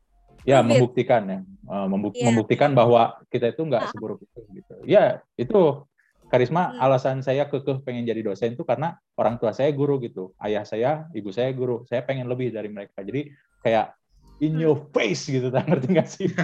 Ya 0.46 0.62
membuktikan 0.62 1.22
ya. 1.26 1.40
Uh, 1.66 1.90
membuk 1.90 2.14
yeah. 2.14 2.30
membuktikan 2.30 2.70
bahwa 2.70 3.18
kita 3.32 3.50
itu 3.50 3.66
nggak 3.66 3.82
nah. 3.82 3.90
seburuk 3.90 4.22
itu 4.22 4.38
gitu. 4.54 4.74
Ya 4.86 5.24
itu 5.34 5.82
karisma 6.26 6.74
hmm. 6.74 6.82
alasan 6.82 7.22
saya 7.22 7.46
kekeh 7.46 7.82
pengen 7.86 8.02
jadi 8.02 8.22
dosen 8.22 8.58
itu 8.58 8.66
karena 8.66 8.98
orang 9.14 9.38
tua 9.38 9.54
saya 9.54 9.70
guru 9.70 10.02
gitu. 10.02 10.34
Ayah 10.42 10.66
saya 10.66 11.06
ibu 11.14 11.30
saya 11.30 11.54
guru. 11.54 11.86
Saya 11.86 12.02
pengen 12.02 12.26
lebih 12.26 12.50
dari 12.50 12.66
mereka. 12.66 13.02
Jadi 13.02 13.30
kayak 13.62 13.94
in 14.42 14.58
hmm. 14.58 14.62
your 14.66 14.76
face 14.90 15.30
gitu 15.30 15.48
tak 15.48 15.66
ngerti 15.70 15.86
nggak 15.90 16.08
sih? 16.08 16.28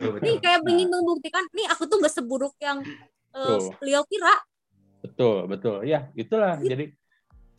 Nih 0.00 0.40
kayak 0.40 0.64
ingin 0.64 0.88
membuktikan 0.88 1.44
nih 1.52 1.68
aku 1.68 1.84
tuh 1.84 2.00
gak 2.00 2.08
seburuk 2.08 2.56
yang 2.56 2.80
uh, 3.36 3.60
beliau 3.76 4.00
kira. 4.08 4.32
Betul 5.04 5.44
betul. 5.44 5.84
Ya 5.84 6.08
itulah. 6.16 6.56
Gitu. 6.56 6.72
jadi 6.72 6.84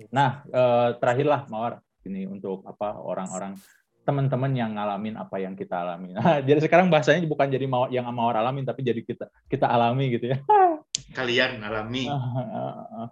nah 0.10 0.42
uh, 0.50 0.98
terakhirlah 0.98 1.46
mawar 1.46 1.86
ini 2.10 2.26
untuk 2.26 2.66
apa 2.66 2.98
orang-orang 2.98 3.54
teman-teman 4.02 4.52
yang 4.58 4.74
ngalamin 4.74 5.16
apa 5.18 5.38
yang 5.38 5.54
kita 5.54 5.82
alami. 5.82 6.14
Nah, 6.18 6.42
jadi 6.42 6.60
sekarang 6.62 6.90
bahasanya 6.90 7.26
bukan 7.30 7.50
jadi 7.50 7.66
mau 7.70 7.86
yang 7.90 8.06
mawar 8.10 8.42
alamin 8.42 8.66
tapi 8.66 8.82
jadi 8.82 9.02
kita 9.02 9.30
kita 9.48 9.66
alami 9.70 10.18
gitu 10.18 10.34
ya. 10.34 10.38
Kalian 11.18 11.62
alami. 11.62 12.08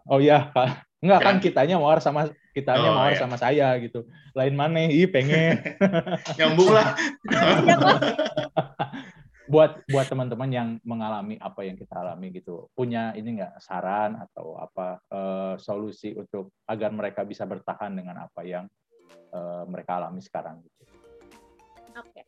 Oh 0.07 0.19
ya, 0.19 0.51
enggak 0.99 1.19
kan 1.19 1.35
kitanya 1.39 1.75
mawar 1.79 1.99
sama 2.03 2.31
kitanya 2.51 2.89
oh, 2.91 2.95
mawar 2.95 3.13
iya. 3.15 3.21
sama 3.21 3.35
saya 3.37 3.67
gitu. 3.79 4.07
Lain 4.35 4.55
mana? 4.55 4.87
Ih 4.87 5.07
pengen. 5.07 5.61
Nyambung 6.39 6.71
lah. 6.71 6.95
Iya, 7.27 7.75
buat 9.49 9.81
buat 9.89 10.05
teman-teman 10.05 10.49
yang 10.53 10.69
mengalami 10.85 11.33
apa 11.41 11.65
yang 11.65 11.73
kita 11.73 12.05
alami 12.05 12.29
gitu 12.37 12.69
punya 12.77 13.17
ini 13.17 13.41
enggak 13.41 13.57
saran 13.57 14.13
atau 14.21 14.61
apa 14.61 15.01
uh, 15.09 15.53
solusi 15.57 16.13
untuk 16.13 16.53
agar 16.69 16.93
mereka 16.93 17.25
bisa 17.25 17.49
bertahan 17.49 17.89
dengan 17.97 18.29
apa 18.29 18.45
yang 18.45 18.69
uh, 19.33 19.65
mereka 19.65 19.97
alami 19.97 20.21
sekarang 20.21 20.61
gitu. 20.61 20.78
Oke. 21.99 22.21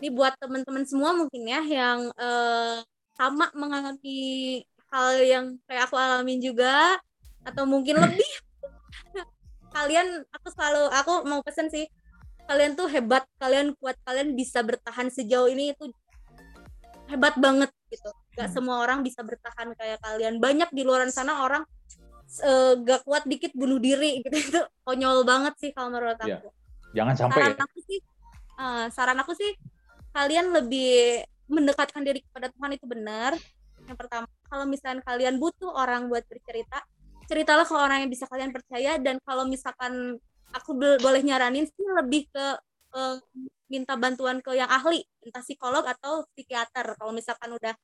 Ini 0.00 0.08
buat 0.12 0.32
teman-teman 0.40 0.84
semua 0.88 1.12
mungkin 1.12 1.44
ya 1.44 1.60
yang 1.60 2.08
uh, 2.16 2.80
sama 3.16 3.52
mengalami 3.52 4.62
hal 4.90 5.10
yang 5.20 5.46
kayak 5.68 5.86
aku 5.88 5.96
alamin 6.00 6.40
juga 6.40 6.96
atau 7.44 7.64
mungkin 7.68 8.00
lebih. 8.00 8.30
kalian 9.76 10.26
aku 10.34 10.50
selalu 10.50 10.82
aku 10.90 11.12
mau 11.30 11.40
pesen 11.46 11.70
sih 11.70 11.86
kalian 12.50 12.74
tuh 12.74 12.90
hebat, 12.90 13.22
kalian 13.38 13.78
kuat, 13.78 13.94
kalian 14.02 14.34
bisa 14.34 14.58
bertahan 14.66 15.06
sejauh 15.06 15.46
ini 15.46 15.70
itu 15.70 15.86
hebat 17.06 17.38
banget 17.38 17.70
gitu. 17.94 18.10
Gak 18.34 18.50
hmm. 18.50 18.54
semua 18.58 18.82
orang 18.82 19.06
bisa 19.06 19.22
bertahan 19.22 19.70
kayak 19.78 20.02
kalian. 20.02 20.42
Banyak 20.42 20.74
di 20.74 20.82
luar 20.82 21.06
sana 21.14 21.46
orang 21.46 21.62
uh, 22.42 22.74
gak 22.82 23.06
kuat 23.06 23.22
dikit 23.30 23.54
bunuh 23.54 23.78
diri 23.78 24.22
gitu 24.26 24.36
itu 24.50 24.60
konyol 24.82 25.22
banget 25.22 25.54
sih 25.62 25.70
kalau 25.70 25.94
menurut 25.94 26.18
iya. 26.26 26.42
aku. 26.42 26.50
Ya. 26.50 26.52
Jangan 27.02 27.14
sampai 27.14 27.38
ya. 27.38 27.54
Aku 27.54 27.78
sih 27.86 27.98
uh, 28.60 28.86
saran 28.92 29.16
aku 29.16 29.32
sih 29.32 29.56
kalian 30.12 30.52
lebih 30.52 31.24
mendekatkan 31.48 32.04
diri 32.04 32.20
kepada 32.22 32.52
Tuhan 32.52 32.70
itu 32.76 32.86
benar. 32.86 33.32
Yang 33.88 33.96
pertama, 33.96 34.26
kalau 34.46 34.64
misalkan 34.68 35.00
kalian 35.02 35.40
butuh 35.40 35.72
orang 35.72 36.06
buat 36.06 36.22
bercerita, 36.28 36.84
ceritalah 37.26 37.66
ke 37.66 37.74
orang 37.74 38.06
yang 38.06 38.10
bisa 38.12 38.28
kalian 38.28 38.54
percaya 38.54 39.00
dan 39.00 39.18
kalau 39.24 39.48
misalkan 39.48 40.18
aku 40.54 40.74
boleh 40.78 41.22
nyaranin 41.22 41.66
sih 41.66 41.86
lebih 41.98 42.30
ke 42.30 42.46
uh, 42.94 43.16
minta 43.70 43.94
bantuan 43.94 44.42
ke 44.42 44.54
yang 44.54 44.70
ahli, 44.70 45.02
entah 45.22 45.42
psikolog 45.42 45.82
atau 45.86 46.26
psikiater. 46.34 46.98
Kalau 46.98 47.14
misalkan 47.14 47.54
udah 47.54 47.74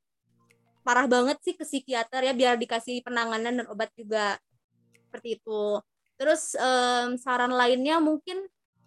parah 0.86 1.06
banget 1.10 1.38
sih 1.42 1.54
ke 1.58 1.66
psikiater 1.66 2.22
ya 2.22 2.34
biar 2.34 2.54
dikasih 2.58 3.02
penanganan 3.02 3.62
dan 3.62 3.66
obat 3.70 3.90
juga 3.98 4.38
seperti 5.10 5.38
itu. 5.42 5.82
Terus 6.18 6.54
um, 6.58 7.18
saran 7.18 7.54
lainnya 7.54 7.98
mungkin 8.02 8.46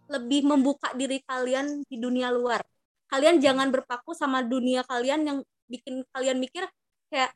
lebih 0.09 0.41
membuka 0.49 0.89
diri 0.97 1.21
kalian 1.23 1.85
di 1.85 1.97
dunia 2.01 2.33
luar. 2.33 2.65
Kalian 3.09 3.37
jangan 3.41 3.69
berpaku 3.69 4.17
sama 4.17 4.41
dunia 4.41 4.81
kalian 4.85 5.21
yang 5.25 5.37
bikin 5.69 6.01
kalian 6.09 6.41
mikir 6.41 6.65
kayak 7.13 7.33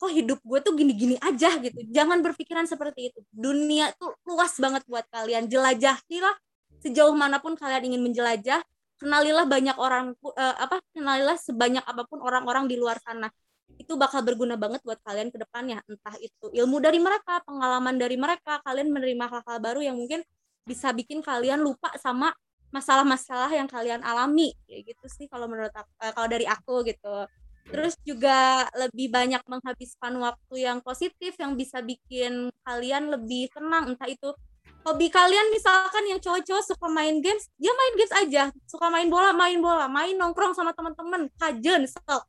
kok 0.00 0.12
hidup 0.12 0.40
gue 0.40 0.58
tuh 0.64 0.72
gini-gini 0.72 1.16
aja 1.20 1.56
gitu. 1.60 1.80
Jangan 1.92 2.24
berpikiran 2.24 2.64
seperti 2.64 3.12
itu. 3.12 3.20
Dunia 3.28 3.92
tuh 4.00 4.16
luas 4.24 4.56
banget 4.56 4.84
buat 4.88 5.04
kalian. 5.12 5.48
Jelajahilah 5.48 6.36
sejauh 6.80 7.12
mana 7.12 7.36
pun 7.40 7.52
kalian 7.52 7.92
ingin 7.92 8.00
menjelajah. 8.00 8.64
Kenalilah 8.96 9.44
banyak 9.44 9.76
orang 9.76 10.16
uh, 10.24 10.56
apa? 10.56 10.80
Kenalilah 10.96 11.36
sebanyak 11.36 11.84
apa 11.84 12.08
pun 12.08 12.20
orang-orang 12.24 12.68
di 12.68 12.80
luar 12.80 12.96
sana. 13.04 13.28
Itu 13.76 14.00
bakal 14.00 14.24
berguna 14.24 14.56
banget 14.56 14.80
buat 14.84 15.00
kalian 15.04 15.28
ke 15.28 15.40
depannya. 15.40 15.84
Entah 15.84 16.16
itu 16.20 16.48
ilmu 16.48 16.80
dari 16.80 17.00
mereka, 17.00 17.44
pengalaman 17.44 17.96
dari 18.00 18.16
mereka, 18.16 18.60
kalian 18.64 18.92
menerima 18.92 19.24
hal-hal 19.28 19.56
baru 19.60 19.80
yang 19.84 19.96
mungkin 20.00 20.24
bisa 20.64 20.92
bikin 20.94 21.24
kalian 21.24 21.60
lupa 21.60 21.90
sama 21.98 22.32
masalah-masalah 22.70 23.50
yang 23.50 23.66
kalian 23.66 24.00
alami 24.06 24.54
kayak 24.64 24.94
gitu 24.94 25.06
sih 25.10 25.26
kalau 25.26 25.50
menurut 25.50 25.74
aku, 25.74 25.90
uh, 26.00 26.12
kalau 26.14 26.28
dari 26.30 26.46
aku 26.46 26.86
gitu. 26.86 27.26
Terus 27.70 27.94
juga 28.02 28.66
lebih 28.74 29.12
banyak 29.12 29.42
menghabiskan 29.46 30.16
waktu 30.18 30.54
yang 30.58 30.78
positif 30.82 31.36
yang 31.38 31.54
bisa 31.54 31.82
bikin 31.84 32.50
kalian 32.66 33.14
lebih 33.14 33.50
tenang 33.52 33.94
entah 33.94 34.10
itu 34.10 34.32
hobi 34.80 35.12
kalian 35.12 35.52
misalkan 35.52 36.08
yang 36.08 36.18
cowok-cowok 36.24 36.64
suka 36.64 36.88
main 36.88 37.20
games 37.20 37.46
dia 37.60 37.70
main 37.74 37.94
games 37.98 38.14
aja. 38.16 38.44
Suka 38.66 38.90
main 38.90 39.06
bola 39.10 39.34
main 39.34 39.58
bola. 39.58 39.86
Main 39.86 40.18
nongkrong 40.18 40.54
sama 40.56 40.74
teman-teman. 40.74 41.30
Kajen 41.36 41.86
sok 41.86 42.26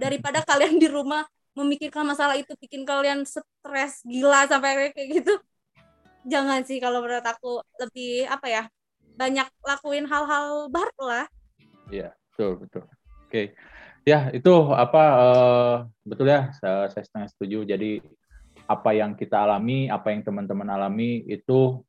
daripada 0.00 0.40
kalian 0.42 0.80
di 0.80 0.88
rumah 0.88 1.26
memikirkan 1.52 2.08
masalah 2.08 2.34
itu 2.40 2.56
bikin 2.56 2.88
kalian 2.88 3.28
stres 3.28 4.00
gila 4.08 4.48
sampai 4.48 4.90
kayak 4.96 5.08
gitu 5.20 5.34
jangan 6.26 6.62
sih 6.62 6.78
kalau 6.78 7.02
menurut 7.02 7.24
aku 7.24 7.62
lebih 7.82 8.26
apa 8.26 8.46
ya 8.48 8.62
banyak 9.16 9.48
lakuin 9.62 10.08
hal-hal 10.08 10.70
baru 10.72 11.02
lah. 11.04 11.26
Iya 11.92 12.14
betul 12.32 12.64
betul. 12.64 12.84
Oke 12.86 13.28
okay. 13.28 13.46
ya 14.08 14.32
itu 14.32 14.54
apa 14.72 15.02
uh, 15.18 15.76
betul 16.02 16.30
ya 16.30 16.50
saya, 16.56 16.88
saya 16.90 17.04
setengah 17.04 17.28
setuju. 17.30 17.58
Jadi 17.66 18.00
apa 18.66 18.90
yang 18.94 19.18
kita 19.18 19.42
alami, 19.42 19.90
apa 19.90 20.14
yang 20.14 20.22
teman-teman 20.24 20.68
alami 20.70 21.26
itu 21.28 21.82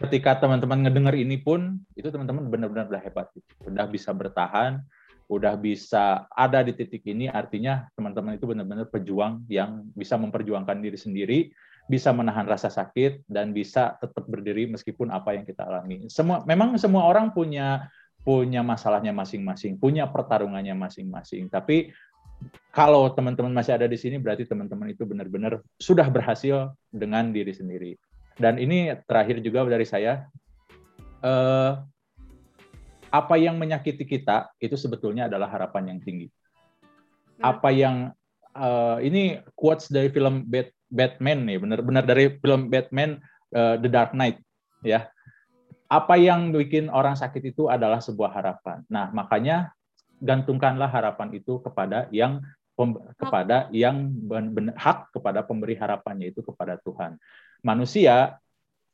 ketika 0.00 0.40
teman-teman 0.40 0.86
ngedenger 0.86 1.12
ini 1.18 1.36
pun 1.36 1.76
itu 1.92 2.08
teman-teman 2.08 2.48
benar-benar 2.48 2.88
udah 2.88 3.02
hebat, 3.02 3.26
udah 3.68 3.86
bisa 3.90 4.14
bertahan, 4.16 4.80
udah 5.28 5.54
bisa 5.60 6.24
ada 6.32 6.64
di 6.64 6.72
titik 6.72 7.04
ini 7.06 7.28
artinya 7.28 7.86
teman-teman 7.94 8.34
itu 8.34 8.48
benar-benar 8.48 8.88
pejuang 8.88 9.44
yang 9.46 9.86
bisa 9.92 10.16
memperjuangkan 10.16 10.80
diri 10.82 10.98
sendiri 10.98 11.38
bisa 11.90 12.14
menahan 12.14 12.46
rasa 12.46 12.70
sakit 12.70 13.26
dan 13.26 13.50
bisa 13.50 13.98
tetap 13.98 14.22
berdiri 14.30 14.70
meskipun 14.70 15.10
apa 15.10 15.34
yang 15.34 15.42
kita 15.42 15.66
alami. 15.66 16.06
Semua 16.06 16.46
memang 16.46 16.78
semua 16.78 17.10
orang 17.10 17.34
punya 17.34 17.90
punya 18.22 18.62
masalahnya 18.62 19.10
masing-masing, 19.10 19.74
punya 19.74 20.06
pertarungannya 20.06 20.78
masing-masing. 20.78 21.50
Tapi 21.50 21.90
kalau 22.70 23.10
teman-teman 23.10 23.50
masih 23.50 23.74
ada 23.74 23.90
di 23.90 23.98
sini 23.98 24.22
berarti 24.22 24.46
teman-teman 24.46 24.94
itu 24.94 25.02
benar-benar 25.02 25.58
sudah 25.82 26.06
berhasil 26.06 26.70
dengan 26.94 27.34
diri 27.34 27.50
sendiri. 27.50 27.98
Dan 28.38 28.62
ini 28.62 28.94
terakhir 29.10 29.42
juga 29.42 29.66
dari 29.66 29.84
saya 29.84 30.30
eh, 31.26 31.72
apa 33.10 33.34
yang 33.34 33.58
menyakiti 33.58 34.06
kita 34.06 34.54
itu 34.62 34.78
sebetulnya 34.78 35.26
adalah 35.26 35.50
harapan 35.50 35.96
yang 35.96 35.98
tinggi. 35.98 36.30
Hmm. 36.30 37.58
Apa 37.58 37.74
yang 37.74 38.14
uh, 38.54 38.98
ini 39.02 39.42
quotes 39.58 39.90
dari 39.90 40.08
film 40.14 40.46
Bat 40.46 40.70
Batman 40.90 41.46
nih, 41.46 41.58
benar-benar 41.62 42.04
dari 42.04 42.36
film 42.42 42.66
Batman 42.66 43.22
uh, 43.54 43.78
The 43.78 43.88
Dark 43.88 44.12
Knight 44.12 44.42
ya. 44.82 45.06
Apa 45.90 46.14
yang 46.18 46.54
bikin 46.54 46.86
orang 46.86 47.18
sakit 47.18 47.50
itu 47.50 47.66
adalah 47.66 47.98
sebuah 47.98 48.30
harapan. 48.30 48.86
Nah, 48.86 49.10
makanya 49.10 49.74
gantungkanlah 50.22 50.86
harapan 50.86 51.34
itu 51.34 51.58
kepada 51.64 52.06
yang 52.14 52.38
kepada 53.18 53.68
yang 53.74 54.08
benar 54.24 54.72
hak 54.78 55.12
kepada 55.12 55.44
pemberi 55.44 55.76
harapannya 55.76 56.32
itu 56.32 56.40
kepada 56.40 56.80
Tuhan. 56.80 57.20
Manusia 57.60 58.40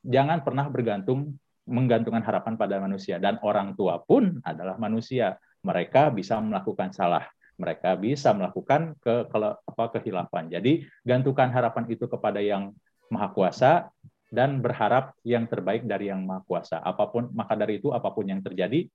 jangan 0.03 0.43
pernah 0.43 0.67
bergantung 0.67 1.39
menggantungkan 1.67 2.23
harapan 2.23 2.55
pada 2.55 2.79
manusia 2.79 3.19
dan 3.19 3.39
orang 3.43 3.75
tua 3.75 3.99
pun 4.03 4.39
adalah 4.43 4.75
manusia. 4.79 5.39
Mereka 5.63 6.15
bisa 6.15 6.39
melakukan 6.39 6.95
salah 6.95 7.27
mereka 7.57 7.97
bisa 7.97 8.31
melakukan 8.31 8.93
ke, 9.01 9.25
ke 9.27 9.37
apa 9.41 9.83
kehilafan. 9.97 10.47
Jadi 10.53 10.85
gantungkan 11.01 11.49
harapan 11.49 11.89
itu 11.89 12.05
kepada 12.05 12.37
yang 12.39 12.71
maha 13.09 13.33
kuasa 13.33 13.89
dan 14.29 14.61
berharap 14.61 15.17
yang 15.25 15.49
terbaik 15.49 15.83
dari 15.89 16.13
yang 16.13 16.23
maha 16.23 16.45
kuasa. 16.45 16.77
Apa 16.79 17.09
pun 17.09 17.33
maka 17.33 17.57
dari 17.57 17.81
itu 17.81 17.89
apa 17.91 18.13
pun 18.13 18.29
yang 18.29 18.39
terjadi 18.45 18.85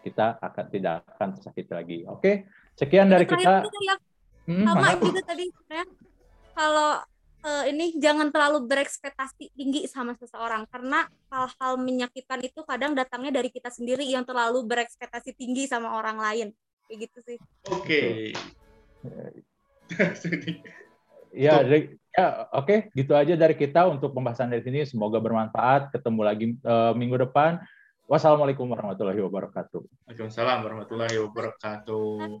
kita 0.00 0.38
akan 0.38 0.64
tidak 0.72 1.04
akan 1.18 1.28
tersakiti 1.36 1.72
lagi. 1.74 1.98
Oke, 2.08 2.48
sekian 2.78 3.10
dari 3.10 3.26
kita. 3.28 3.66
Ya. 3.66 3.96
Hmm, 4.46 4.62
sama 4.62 4.94
juga 4.96 5.22
tadi 5.26 5.50
ya. 5.50 5.84
Kalau 6.54 7.02
uh, 7.46 7.64
ini 7.66 7.98
jangan 7.98 8.30
terlalu 8.30 8.66
berekspektasi 8.66 9.54
tinggi 9.54 9.90
sama 9.90 10.14
seseorang 10.18 10.66
karena 10.70 11.06
hal-hal 11.30 11.78
menyakitkan 11.78 12.40
itu 12.46 12.62
kadang 12.62 12.94
datangnya 12.94 13.42
dari 13.42 13.50
kita 13.50 13.70
sendiri 13.70 14.06
yang 14.06 14.22
terlalu 14.22 14.62
berekspektasi 14.66 15.34
tinggi 15.34 15.66
sama 15.70 15.98
orang 15.98 16.18
lain 16.18 16.48
kayak 16.86 16.98
gitu 17.10 17.18
sih. 17.22 17.38
Oke. 17.70 18.32
Okay. 18.32 18.34
ya, 21.46 21.62
ya 21.62 22.26
oke 22.50 22.66
okay. 22.66 22.78
gitu 22.96 23.12
aja 23.14 23.34
dari 23.38 23.54
kita 23.54 23.86
untuk 23.86 24.14
pembahasan 24.14 24.50
dari 24.50 24.62
sini. 24.62 24.86
Semoga 24.86 25.18
bermanfaat. 25.18 25.92
Ketemu 25.92 26.20
lagi 26.22 26.46
uh, 26.62 26.94
minggu 26.94 27.18
depan. 27.28 27.60
Wassalamualaikum 28.06 28.70
warahmatullahi 28.70 29.18
wabarakatuh. 29.18 29.82
Waalaikumsalam 30.06 30.62
warahmatullahi 30.62 31.18
wabarakatuh. 31.26 32.38